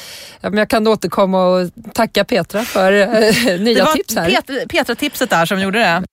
[0.41, 4.41] om jag kan återkomma och tacka Petra för äh, nya tips här.
[4.47, 6.03] Det var Petra-tipset där som gjorde det.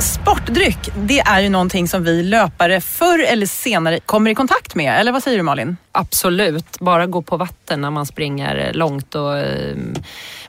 [0.00, 5.00] Sportdryck, det är ju någonting som vi löpare förr eller senare kommer i kontakt med.
[5.00, 5.76] Eller vad säger du Malin?
[5.92, 6.80] Absolut.
[6.80, 9.76] Bara gå på vatten när man springer långt och eh,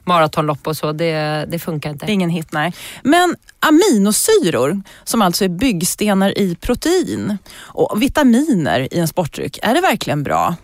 [0.04, 2.06] maratonlopp och så, det, det funkar inte.
[2.06, 2.74] Det är ingen hit, nej.
[3.04, 9.82] Men aminosyror, som alltså är byggstenar i protein och vitaminer i en sportdryck, är det
[9.82, 10.56] verkligen bra?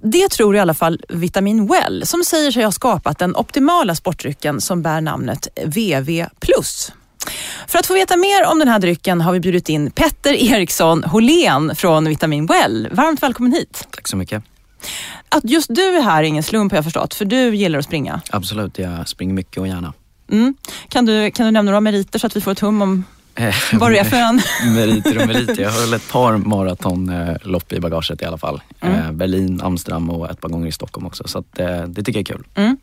[0.00, 4.60] Det tror i alla fall Vitamin Well som säger sig ha skapat den optimala sportdrycken
[4.60, 6.26] som bär namnet VV+.
[7.66, 11.04] För att få veta mer om den här drycken har vi bjudit in Petter Eriksson
[11.04, 12.88] Holén från Vitamin Well.
[12.92, 13.88] Varmt välkommen hit.
[13.90, 14.42] Tack så mycket.
[15.28, 17.84] Att just du är här är ingen slump har jag förstått, för du gillar att
[17.84, 18.20] springa.
[18.30, 19.92] Absolut, jag springer mycket och gärna.
[20.30, 20.54] Mm.
[20.88, 23.04] Kan, du, kan du nämna några meriter så att vi får ett hum om
[23.34, 24.40] eh, vad du är för en?
[24.74, 25.62] meriter och meriter.
[25.62, 28.62] Jag har väl ett par maratonlopp i bagaget i alla fall.
[28.80, 28.98] Mm.
[28.98, 31.28] Eh, Berlin, Amsterdam och ett par gånger i Stockholm också.
[31.28, 32.44] Så att, eh, det tycker jag är kul.
[32.54, 32.76] Mm.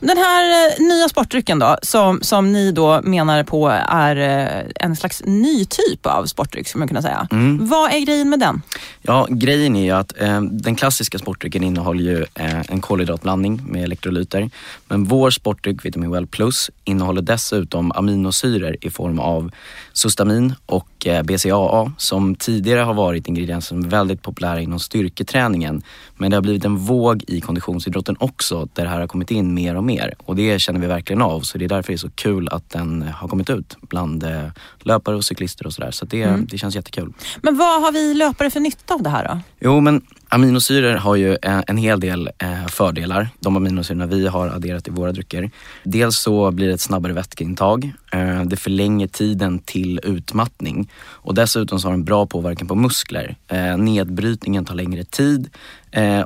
[0.00, 4.96] Den här eh, nya sportdrycken då, som, som ni då menar på är eh, en
[4.96, 7.28] slags ny typ av sportdryck, skulle man kunna säga.
[7.30, 7.66] Mm.
[7.66, 8.62] Vad är grejen med den?
[9.02, 13.84] Ja, grejen är ju att eh, den klassiska sportdrycken innehåller ju eh, en kolhydratblandning med
[13.84, 14.50] elektrolyter.
[14.88, 19.50] Men vår sportdryck Vitamin Well Plus innehåller dessutom aminosyror i form av
[19.92, 25.82] sustamin och eh, BCAA som tidigare har varit ingredienser som är väldigt populära inom styrketräningen.
[26.16, 29.54] Men det har blivit en våg i konditionsidrotten också där det här har kommit in
[29.66, 31.98] mer och mer och det känner vi verkligen av så det är därför det är
[31.98, 34.42] så kul att den har kommit ut bland eh,
[34.80, 35.90] löpare och cyklister och sådär.
[35.90, 36.46] Så det, mm.
[36.46, 37.12] det känns jättekul.
[37.42, 39.40] Men vad har vi löpare för nytta av det här då?
[39.60, 44.48] Jo men Aminosyror har ju eh, en hel del eh, fördelar, de aminosyrorna vi har
[44.48, 45.50] adderat i våra drycker.
[45.82, 51.80] Dels så blir det ett snabbare vätskeintag, eh, det förlänger tiden till utmattning och dessutom
[51.80, 53.36] så har den bra påverkan på muskler.
[53.78, 55.50] Nedbrytningen tar längre tid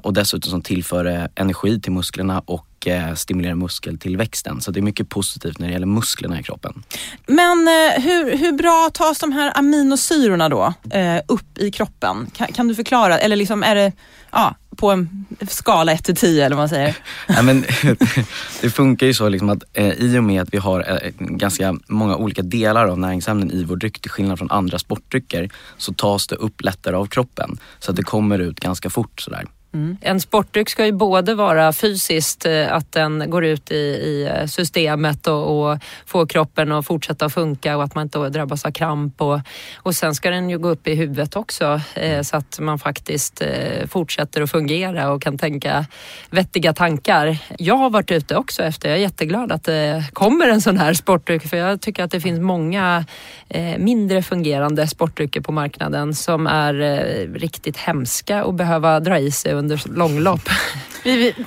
[0.03, 4.60] och dessutom så tillför det energi till musklerna och och eh, stimulerar muskeltillväxten.
[4.60, 6.82] Så det är mycket positivt när det gäller musklerna i kroppen.
[7.26, 12.30] Men eh, hur, hur bra tas de här aminosyrorna då eh, upp i kroppen?
[12.36, 13.18] Kan, kan, du förklara?
[13.18, 13.92] Eller liksom är det
[14.30, 16.96] ja, på en skala 1 till 10 eller vad man säger?
[17.28, 17.64] ja, men,
[18.60, 21.76] det funkar ju så liksom att eh, i och med att vi har eh, ganska
[21.88, 26.26] många olika delar av näringsämnen i vår dryck till skillnad från andra sportdrycker så tas
[26.26, 27.58] det upp lättare av kroppen.
[27.78, 29.46] Så att det kommer ut ganska fort sådär.
[29.72, 29.96] Mm.
[30.00, 34.46] En sportdryck ska ju både vara fysiskt, eh, att den går ut i, i eh,
[34.46, 39.20] systemet och, och får kroppen att fortsätta funka och att man inte drabbas av kramp.
[39.20, 39.40] Och,
[39.76, 43.42] och sen ska den ju gå upp i huvudet också eh, så att man faktiskt
[43.42, 45.86] eh, fortsätter att fungera och kan tänka
[46.30, 47.38] vettiga tankar.
[47.58, 50.94] Jag har varit ute också efter, jag är jätteglad att det kommer en sån här
[50.94, 53.04] sportdryck för jag tycker att det finns många
[53.48, 59.30] eh, mindre fungerande sportdrycker på marknaden som är eh, riktigt hemska och behöva dra i
[59.30, 60.48] sig under långlopp.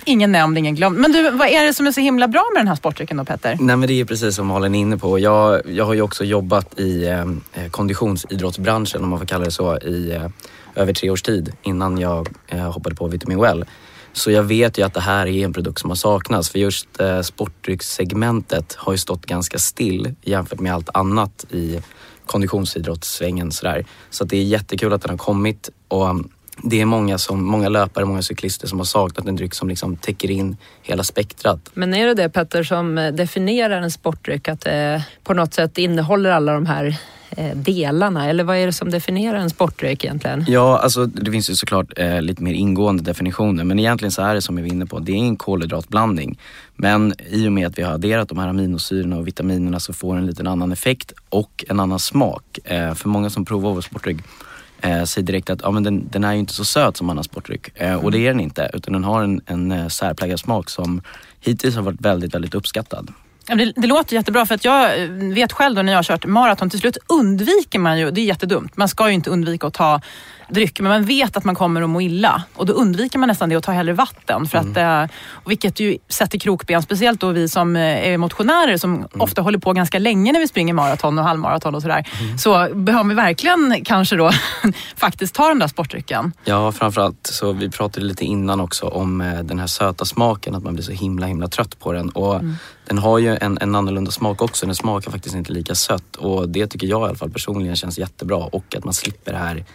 [0.06, 1.00] ingen nämnd, ingen glömd.
[1.00, 3.26] Men du, vad är det som är så himla bra med den här sportdrycken då
[3.26, 3.58] Petter?
[3.60, 5.20] Nej men det är precis som Malin är inne på.
[5.20, 7.26] Jag, jag har ju också jobbat i eh,
[7.72, 10.28] konditionsidrottsbranschen om man får kalla det så i eh,
[10.76, 13.66] över tre års tid innan jag eh, hoppade på Vitamin Well.
[14.14, 17.00] Så jag vet ju att det här är en produkt som har saknats för just
[17.00, 21.82] eh, sportdryckssegmentet har ju stått ganska still jämfört med allt annat i
[22.26, 23.86] konditionsidrottssvängen sådär.
[24.10, 26.08] Så att det är jättekul att den har kommit och
[26.62, 29.96] det är många, som, många löpare, många cyklister som har saknat en dryck som liksom
[29.96, 31.70] täcker in hela spektrat.
[31.74, 34.48] Men är det det Petter som eh, definierar en sportdryck?
[34.48, 36.98] Att det på något sätt innehåller alla de här
[37.30, 38.30] eh, delarna?
[38.30, 40.46] Eller vad är det som definierar en sportdryck egentligen?
[40.48, 44.36] Ja, alltså det finns ju såklart eh, lite mer ingående definitioner men egentligen så är
[44.36, 46.40] det som vi var inne på, det är en kolhydratblandning.
[46.76, 50.14] Men i och med att vi har adderat de här aminosyrorna och vitaminerna så får
[50.14, 52.60] den en liten annan effekt och en annan smak.
[52.64, 54.18] Eh, för många som provar vår sportdryck
[54.84, 57.24] eh, säger direkt att ah, men den, den är ju inte så söt som annan
[57.24, 57.82] sportdryck.
[57.82, 61.02] Eh, och det är den inte utan den har en, en eh, särpräglad smak som
[61.40, 63.14] hittills har varit väldigt, väldigt uppskattad.
[63.46, 66.26] Det, det, låter jättebra för att jag eh, vet själv då när jag har kört
[66.26, 69.74] maraton, till slut undviker man ju, det är jättedumt, man ska ju inte undvika att
[69.74, 70.02] ta
[70.54, 72.44] dryck, men man vet att man kommer att må illa.
[72.54, 74.46] Och då undviker man nästan det och tar hellre vatten.
[74.46, 75.04] För mm.
[75.04, 75.12] att,
[75.46, 79.08] vilket ju sätter krokben, speciellt då vi som eh, är motionärer som mm.
[79.18, 82.08] ofta håller på ganska länge när vi springer maraton och halvmaraton och sådär.
[82.22, 82.38] Mm.
[82.38, 84.32] Så behöver vi verkligen kanske då
[84.96, 86.32] faktiskt ta den där sportdrycken.
[86.46, 90.64] Ja, framförallt så vi pratade lite innan också om eh, den här söta smaken, att
[90.64, 92.10] man blir så himla himla trött på den.
[92.10, 92.56] Och mm.
[92.86, 96.50] Den har ju en, en annorlunda smak också, den smakar faktiskt inte lika sött och
[96.50, 99.66] det tycker jag i alla fall personligen känns jättebra och att man slipper det här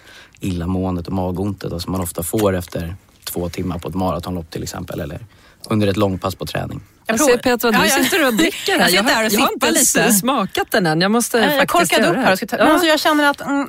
[0.40, 5.00] illamåendet och magontet som man ofta får efter två timmar på ett maratonlopp till exempel
[5.00, 5.26] eller
[5.70, 6.80] under ett långpass på träning.
[7.06, 8.90] Jag, ser Petra, du ja, jag, sitter och dricker här.
[8.90, 10.12] Jag, jag, har, jag har inte lite.
[10.12, 11.00] smakat den än.
[11.00, 12.38] Jag måste jag faktiskt göra upp här.
[12.50, 12.56] Ja.
[12.58, 13.68] men alltså jag känner att mm,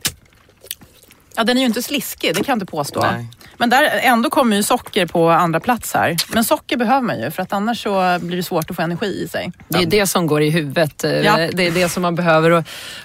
[1.35, 3.01] Ja, den är ju inte sliskig, det kan jag inte påstå.
[3.01, 3.27] Nej.
[3.59, 6.15] Men där ändå kommer ju socker på andra plats här.
[6.33, 9.23] Men socker behöver man ju för att annars så blir det svårt att få energi
[9.23, 9.51] i sig.
[9.67, 11.03] Det är det som går i huvudet.
[11.03, 11.37] Eh, ja.
[11.53, 12.51] Det är det som man behöver.
[12.51, 12.63] Och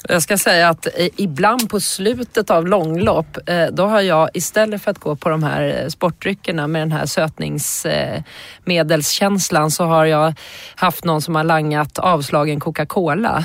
[0.09, 0.87] jag ska säga att
[1.17, 5.43] ibland på slutet av långlopp, eh, då har jag istället för att gå på de
[5.43, 10.35] här sportdryckerna med den här sötningsmedelskänslan så har jag
[10.75, 13.45] haft någon som har langat avslagen Coca-Cola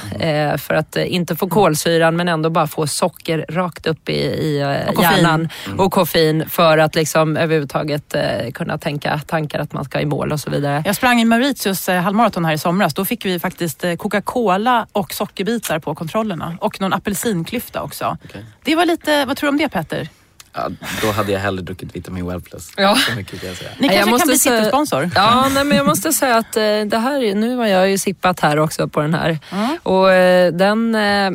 [0.57, 5.03] för att inte få kolsyran men ändå bara få socker rakt upp i, i och
[5.03, 10.05] hjärnan och koffein för att liksom överhuvudtaget eh, kunna tänka tankar att man ska i
[10.05, 10.83] mål och så vidare.
[10.85, 12.93] Jag sprang i Mauritius eh, halvmaraton här i somras.
[12.93, 18.17] Då fick vi faktiskt eh, Coca-Cola och sockerbitar på kontrollerna och någon apelsinklyfta också.
[18.23, 18.41] Okay.
[18.63, 20.09] Det var lite, vad tror du om det Petter?
[20.53, 20.69] Ja,
[21.01, 22.71] då hade jag hellre druckit Vitamin Well Plus.
[22.77, 22.95] Ja.
[22.95, 23.69] Så mycket kan jag säga.
[23.77, 25.09] Ni kanske jag kan bli City-sponsor?
[25.15, 28.39] Ja, nej, men jag måste säga att eh, det här, nu har jag ju sippat
[28.39, 29.39] här också på den här.
[29.51, 29.77] Mm.
[29.83, 31.31] Och eh, den, eh,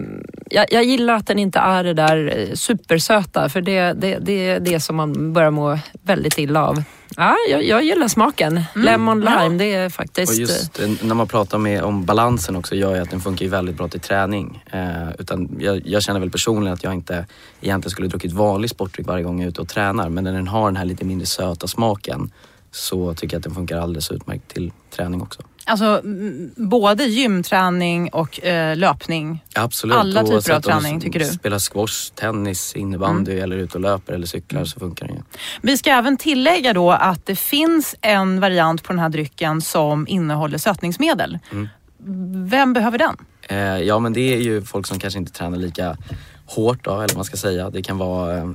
[0.51, 4.61] jag, jag, gillar att den inte är det där supersöta för det, det, det är
[4.61, 6.83] det som man börjar må väldigt illa av.
[7.17, 8.53] Ja, jag, jag gillar smaken.
[8.53, 8.85] Mm.
[8.85, 9.49] Lemon lime, ja.
[9.49, 10.33] det är faktiskt...
[10.33, 13.77] Och just när man pratar med, om balansen också gör ju att den funkar väldigt
[13.77, 14.65] bra till träning.
[14.71, 17.27] Eh, utan jag, jag, känner väl personligen att jag inte
[17.61, 20.09] egentligen skulle druckit vanlig sportdryck varje gång jag är ute och tränar.
[20.09, 22.31] Men när den har den här lite mindre söta smaken
[22.71, 25.43] så tycker jag att den funkar alldeles utmärkt till träning också.
[25.67, 26.01] Alltså
[26.57, 29.45] både gymträning och eh, löpning?
[29.55, 29.97] Absolut.
[29.97, 31.25] Alla typer av träning tycker du?
[31.25, 33.45] Spela squash, tennis, innebandy mm.
[33.45, 34.67] eller ut och löper eller cyklar mm.
[34.67, 35.21] så funkar det ju.
[35.63, 40.09] Vi ska även tillägga då att det finns en variant på den här drycken som
[40.09, 41.39] innehåller sötningsmedel.
[41.53, 41.69] Mm.
[42.49, 43.17] Vem behöver den?
[43.49, 45.97] Eh, ja men det är ju folk som kanske inte tränar lika
[46.47, 47.71] hårt då, eller vad man ska säga.
[47.71, 48.51] Det kan vara eh,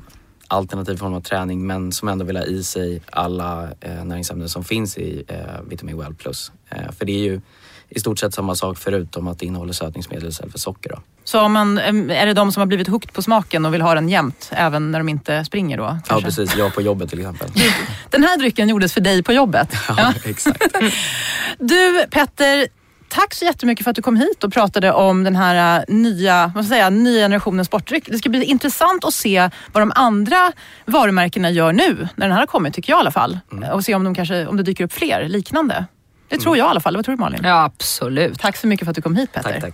[0.49, 4.63] alternativ form av träning men som ändå vill ha i sig alla eh, näringsämnen som
[4.63, 5.37] finns i eh,
[5.69, 6.51] Vitamin Well Plus.
[6.69, 7.41] Eh, för det är ju
[7.89, 10.89] i stort sett samma sak förutom att det innehåller sötningsmedel istället för socker.
[10.89, 10.99] Då.
[11.23, 13.81] Så om man, em, är det de som har blivit hooked på smaken och vill
[13.81, 15.83] ha den jämt även när de inte springer då?
[15.83, 16.25] Ja kanske?
[16.25, 17.49] precis, jag på jobbet till exempel.
[18.09, 19.75] Den här drycken gjordes för dig på jobbet.
[19.97, 20.75] Ja, exakt.
[21.59, 22.67] Du Petter,
[23.10, 26.51] tack så jättemycket för att du kom hit och pratade om den här äh, nya,
[26.55, 28.03] vad ska jag säga, nya generationen sportdryck.
[28.07, 30.51] Det ska bli intressant att se vad de andra
[30.86, 33.39] varumärkena gör nu, när den här har kommit tycker jag i alla fall.
[33.74, 35.86] Och se om, de kanske, om det dyker upp fler liknande.
[36.30, 36.95] Det tror jag i alla fall.
[36.95, 37.39] Vad tror du Malin?
[37.43, 38.39] Ja, absolut.
[38.39, 39.51] Tack så mycket för att du kom hit Petter.
[39.51, 39.74] tack, tack.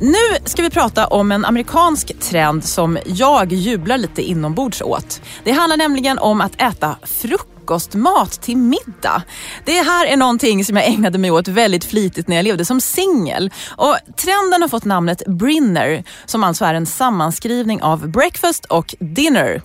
[0.00, 5.22] Nu ska vi prata om en amerikansk trend som jag jublar lite inombords åt.
[5.44, 6.96] Det handlar nämligen om att äta
[7.62, 9.22] frukostmat till middag.
[9.64, 12.80] Det här är någonting som jag ägnade mig åt väldigt flitigt när jag levde som
[12.80, 13.50] singel.
[13.76, 19.62] Och Trenden har fått namnet Brinner som alltså är en sammanskrivning av breakfast och dinner.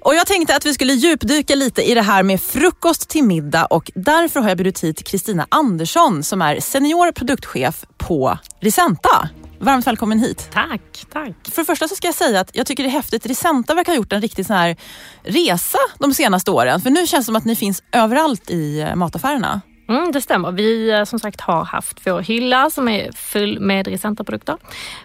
[0.00, 3.66] Och Jag tänkte att vi skulle djupdyka lite i det här med frukost till middag
[3.66, 9.28] och därför har jag bjudit hit Kristina Andersson som är senior produktchef på Risenta.
[9.62, 10.48] Varmt välkommen hit.
[10.52, 11.34] Tack, tack.
[11.52, 13.26] För det första så ska jag säga att jag tycker det är häftigt.
[13.26, 14.76] Risenta verkar ha gjort en riktig sån här
[15.22, 16.80] resa de senaste åren.
[16.80, 19.60] För nu känns det som att ni finns överallt i eh, mataffärerna.
[19.88, 20.52] Mm, det stämmer.
[20.52, 24.56] Vi eh, som sagt har haft vår hylla som är full med Risenta-produkter.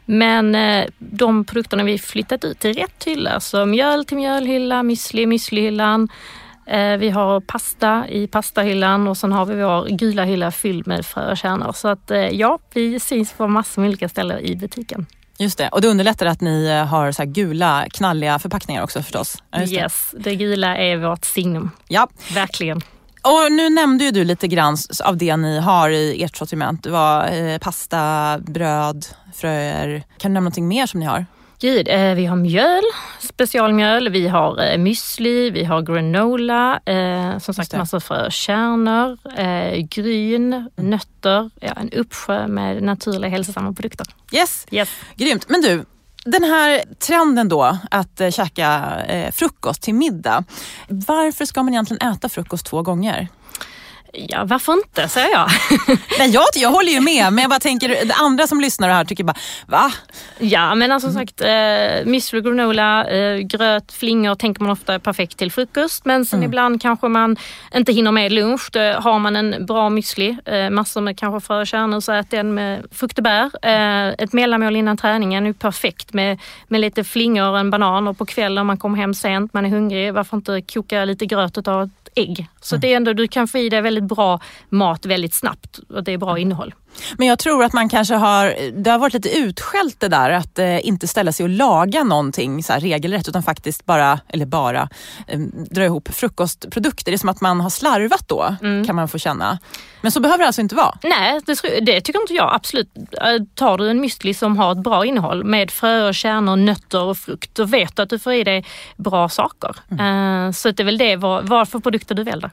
[0.06, 5.26] Men eh, de produkterna vi flyttat ut till rätt hylla, så mjöl till mjölhylla, müsli
[5.26, 6.10] müslihyllan.
[6.68, 11.06] Eh, vi har pasta i pastahyllan och sen har vi vår gula hylla fylld med
[11.06, 11.72] frö och kärnor.
[11.74, 15.06] Så att eh, ja, vi syns på massor med olika ställen i butiken.
[15.40, 15.70] Just det.
[15.70, 19.44] Och det underlättar att ni eh, har så gula, knalliga förpackningar också förstås.
[19.58, 19.80] Just det.
[19.80, 21.72] yes, det gula är vårt signum.
[21.88, 22.08] Ja.
[22.34, 22.82] Verkligen.
[23.22, 26.84] Och nu nämnde ju du lite grann av det ni har i ert sortiment.
[26.84, 29.06] Det var eh, pasta, bröd,
[29.36, 30.04] fröer.
[30.18, 31.26] Kan du nämna någonting mer som ni har?
[31.60, 32.84] Gud, eh, vi har mjöl,
[33.20, 39.18] specialmjöl, vi har eh, müsli, vi har granola, eh, som sagt massor frö och kärnor,
[39.38, 44.08] eh, gryn, nötter, ja, en uppsjö med naturliga hälsosamma produkter.
[44.32, 44.90] Yes, Yes.
[45.16, 45.50] grymt.
[45.50, 45.86] Men du,
[46.26, 50.44] den här trenden då att eh, käka eh, frukost till middag.
[50.88, 53.28] Varför ska man egentligen äta frukost två gånger?
[54.14, 55.50] Ja, varför inte, säger jag.
[56.20, 59.06] Nej, jag, jag håller ju med, men jag bara tänker, det andra som lyssnar här
[59.06, 59.38] tycker bara,
[59.68, 59.92] va?
[60.40, 61.48] ja, men alltså som sagt, eh,
[62.06, 66.06] müsli, granola, eh, gröt, flingor tänker man ofta är perfekt till frukost.
[66.06, 67.38] Men sen ibland kanske man
[67.76, 68.70] inte hinner med lunch.
[68.72, 72.32] Då har man en bra müsli, eh, massor med kanske frö och kärnor, så ät
[72.32, 73.52] den med frukt och bär.
[73.62, 78.08] Eh, ett mellanmål innan träningen är perfekt med, med lite flingor och en banan.
[78.08, 81.26] Och på kvällen om man kommer hem sent, man är hungrig, varför inte koka lite
[81.26, 82.48] gröt och ta ägg?
[82.62, 84.40] Så det är ändå, du kan få i dig väldigt bra
[84.70, 86.74] mat väldigt snabbt och det är bra innehåll.
[87.18, 90.60] Men jag tror att man kanske har, det har varit lite utskällt det där att
[90.60, 94.90] eh, inte ställa sig och laga någonting så här regelrätt utan faktiskt bara, eller bara,
[95.28, 95.40] eh,
[95.72, 97.12] dra ihop frukostprodukter.
[97.12, 99.60] Det är som att man har slarvat då, kan man få känna.
[100.02, 100.98] Men så behöver det alltså inte vara.
[101.04, 102.90] Nej, det, det tycker inte jag absolut.
[102.98, 107.02] Eh, Tar du en müsli som har ett bra innehåll med frö och kärnor, nötter
[107.02, 108.66] och frukt, då vet du att du får i dig
[108.98, 109.76] bra saker.
[109.92, 112.52] Eh, Så det är väl det, vad, vad för produkter du väljer.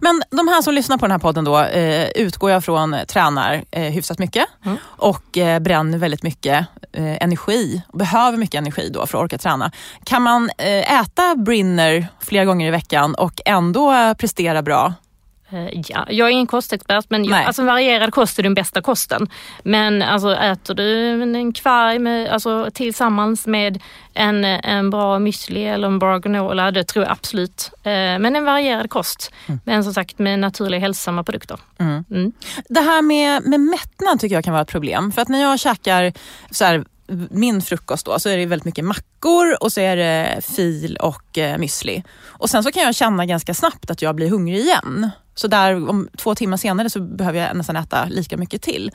[0.00, 3.64] Men de här som lyssnar på den här podden då, eh, utgår jag från tränar
[3.70, 4.46] eh, hyfsat mycket
[4.82, 9.38] och eh, bränner väldigt mycket eh, energi och behöver mycket energi då för att orka
[9.38, 9.72] träna.
[10.04, 14.94] Kan man eh, äta Brinner flera gånger i veckan och ändå eh, prestera bra?
[15.50, 19.28] Eh, Ja, jag är ingen kostexpert men jag, alltså, varierad kost är den bästa kosten.
[19.62, 23.82] Men alltså, äter du en kvarg med, alltså, tillsammans med
[24.14, 27.70] en, en bra müsli eller en bra granola, det tror jag absolut.
[27.82, 29.32] Eh, Men en varierad kost.
[29.64, 31.58] Men som sagt med naturliga hälsosamma produkter.
[31.78, 32.32] Mm.
[32.68, 35.12] Det här med, med mättnad tycker jag kan vara ett problem.
[35.12, 36.12] För att när jag käkar
[36.50, 36.84] så här,
[37.30, 41.38] min frukost då, så är det väldigt mycket mackor och så är det fil och
[41.38, 42.02] eh, müsli.
[42.26, 45.10] Och sen så kan jag känna ganska snabbt att jag blir hungrig igen.
[45.34, 48.90] Så där om två timmar senare så behöver jag nästan äta lika mycket till.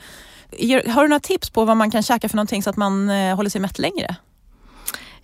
[0.86, 3.36] Har du några tips på vad man kan käka för någonting så att man eh,
[3.36, 4.16] håller sig mätt längre?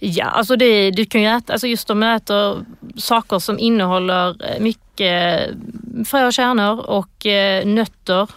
[0.03, 2.65] Ja, alltså det, du kan ju äta, alltså just om du äter
[2.97, 8.29] saker som innehåller eh, mycket eh, frö och kärnor och eh, nötter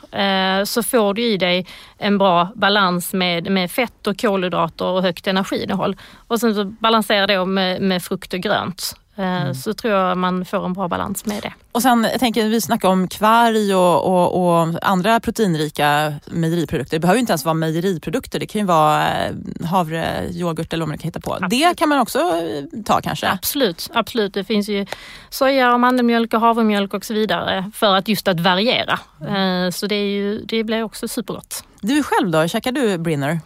[0.65, 5.27] så får du i dig en bra balans med, med fett och kolhydrater och högt
[5.27, 5.95] energiinnehåll.
[6.27, 8.95] Och sen så balanserar det med, med frukt och grönt.
[9.15, 11.53] Eh, Så tror jag man får en bra balans med det.
[11.71, 16.95] Och sen jag tänker vi snackar om kvarg och, och, och andra proteinrika mejeriprodukter.
[16.95, 18.39] Det behöver ju inte ens vara mejeriprodukter.
[18.39, 19.33] Det kan ju vara eh,
[19.65, 21.37] havre, yoghurt eller vad man kan hitta på.
[21.49, 23.27] Det kan man också eh, ta kanske.
[23.29, 24.33] Absolut, absolut.
[24.33, 24.85] Det finns ju
[25.29, 28.99] soja och mandelmjölk och havremjölk och så vidare för att just att variera.
[29.21, 31.63] Eh, Så det, är ju, det blir också supergott.
[31.81, 33.39] Du själv då, käkar du brinner?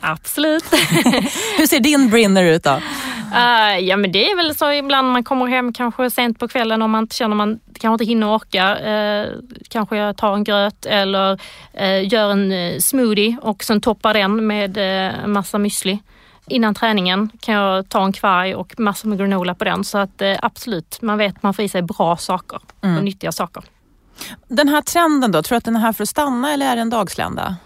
[0.00, 0.64] Absolut.
[1.58, 2.78] Hur ser din brinner ut då?
[3.36, 6.82] Uh, ja men det är väl så ibland man kommer hem kanske sent på kvällen
[6.82, 8.78] om man inte känner man kanske inte hinner orka.
[8.78, 9.32] Uh,
[9.68, 11.32] kanske jag tar en gröt eller
[11.80, 15.98] uh, gör en smoothie och sen toppar den med uh, massa müsli.
[16.48, 19.84] Innan träningen kan jag ta en kvarg och massor med granola på den.
[19.84, 22.96] Så att absolut, man vet man får i sig bra saker mm.
[22.96, 23.64] och nyttiga saker.
[24.48, 26.76] Den här trenden då, tror du att den är här för att stanna eller är
[26.76, 27.56] det en dagslända?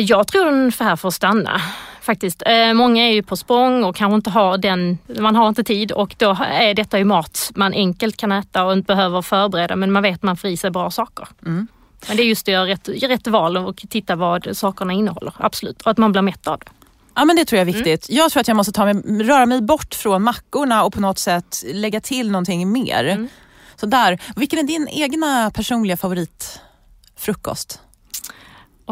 [0.00, 1.60] Jag tror den är här för att stanna
[2.00, 2.42] faktiskt.
[2.46, 5.92] Eh, många är ju på språng och kanske inte har den, man har inte tid
[5.92, 9.92] och då är detta ju mat man enkelt kan äta och inte behöver förbereda men
[9.92, 11.28] man vet att man får i sig bra saker.
[11.46, 11.68] Mm.
[12.08, 15.82] Men det är just att göra rätt, rätt val och titta vad sakerna innehåller, absolut.
[15.82, 16.66] Och att man blir mätt av det.
[17.14, 18.08] Ja men det tror jag är viktigt.
[18.08, 18.18] Mm.
[18.18, 21.18] Jag tror att jag måste ta mig, röra mig bort från mackorna och på något
[21.18, 23.04] sätt lägga till någonting mer.
[23.04, 23.28] Mm.
[23.76, 24.22] Så där.
[24.36, 27.80] Vilken är din egna personliga favoritfrukost?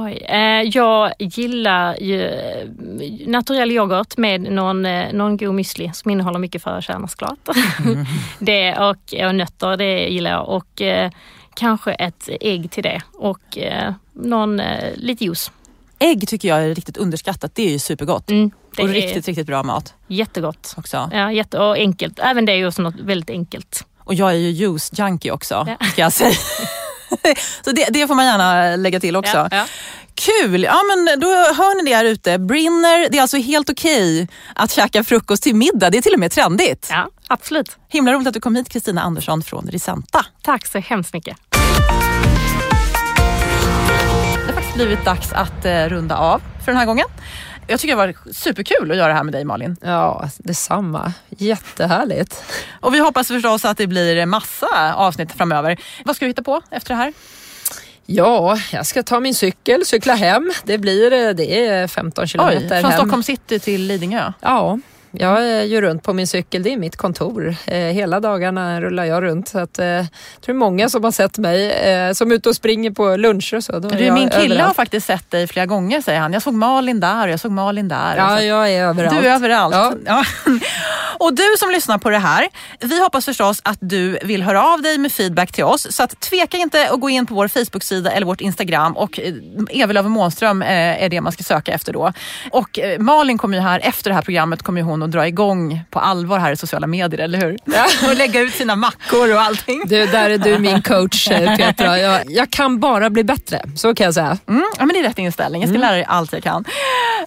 [0.01, 2.69] Oj, eh, jag gillar ju eh,
[3.27, 7.49] naturell yoghurt med någon, eh, någon god müsli som innehåller mycket frökärnor såklart.
[7.85, 8.07] Mm.
[8.39, 10.49] det och, och nötter, det gillar jag.
[10.49, 11.11] Och eh,
[11.55, 15.51] kanske ett ägg till det och eh, någon, eh, lite juice.
[15.99, 17.55] Ägg tycker jag är riktigt underskattat.
[17.55, 18.31] Det är ju supergott.
[18.31, 19.95] Mm, och riktigt, riktigt bra mat.
[20.07, 20.75] Jättegott.
[20.77, 21.11] Också.
[21.13, 22.19] Ja, jätte, och enkelt.
[22.19, 23.87] Även det är ju också något väldigt enkelt.
[23.99, 25.87] Och jag är ju juice-junkie också, ja.
[25.87, 26.31] ska jag säga.
[27.65, 29.37] Så det, det, får man gärna lägga till också.
[29.37, 29.65] Ja, ja.
[30.15, 30.63] Kul!
[30.63, 32.39] Ja, men då hör ni det här ute.
[32.39, 35.91] Brinner, det är alltså helt okej okay att käka frukost till middag.
[35.91, 36.89] Det är till och med trendigt.
[36.91, 37.77] Ja, absolut.
[37.89, 40.27] Himla roligt att du kom hit Kristina Andersson från Risenta.
[40.43, 41.37] Tack så hemskt mycket.
[44.35, 47.07] Det har faktiskt blivit dags att eh, runda av för den här gången.
[47.71, 49.77] Jag tycker det var superkul att göra det här med dig Malin.
[49.83, 51.13] Ja, detsamma.
[51.29, 52.45] Jättehärligt.
[52.81, 55.81] Och vi hoppas förstås att det blir massa avsnitt framöver.
[56.05, 57.13] Vad ska du hitta på efter det här?
[58.07, 60.53] Ja, jag ska ta min cykel, cykla hem.
[60.65, 63.01] Det blir det är 15 kilometer Oj, från hem.
[63.01, 64.33] Stockholm city till Lidingö?
[64.41, 64.79] Ja,
[65.11, 67.57] jag är ju runt på min cykel, det är mitt kontor.
[67.67, 69.49] Eh, hela dagarna rullar jag runt.
[69.49, 70.07] Så att, eh, jag
[70.41, 73.65] tror många som har sett mig eh, som är ute och springer på luncher och
[73.65, 73.79] så.
[73.79, 74.61] du, min kille överallt.
[74.61, 76.33] har faktiskt sett dig flera gånger säger han.
[76.33, 78.17] Jag såg Malin där och jag såg Malin där.
[78.17, 79.21] Ja, alltså, jag är överallt.
[79.21, 79.75] Du är överallt.
[79.75, 79.93] Ja.
[80.07, 80.25] ja.
[81.19, 82.49] och du som lyssnar på det här,
[82.81, 85.93] vi hoppas förstås att du vill höra av dig med feedback till oss.
[85.97, 89.21] Så att tveka inte att gå in på vår Facebook-sida eller vårt Instagram och
[89.71, 92.13] Evelöv Månström är det man ska söka efter då.
[92.51, 95.99] Och Malin kommer ju här, efter det här programmet kommer hon att dra igång på
[95.99, 97.59] allvar här i sociala medier, eller hur?
[97.65, 97.87] Ja.
[98.09, 99.83] och lägga ut sina mackor och allting.
[99.87, 101.99] Du, där är du min coach Petra.
[101.99, 104.39] Jag, jag kan bara bli bättre, så kan jag säga.
[104.49, 105.63] Mm, ja, men det är rätt inställning.
[105.63, 105.89] Jag ska mm.
[105.89, 106.65] lära dig allt jag kan.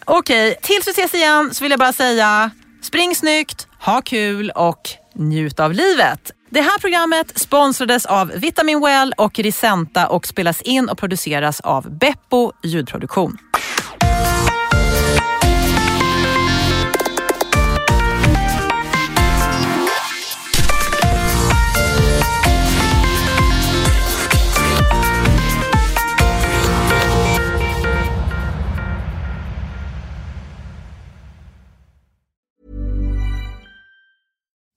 [0.06, 4.90] Okej, tills vi ses igen så vill jag bara säga spring snyggt, ha kul och
[5.14, 6.32] njut av livet.
[6.50, 11.98] Det här programmet sponsrades av Vitamin Well och Risenta och spelas in och produceras av
[11.98, 13.38] Beppo ljudproduktion.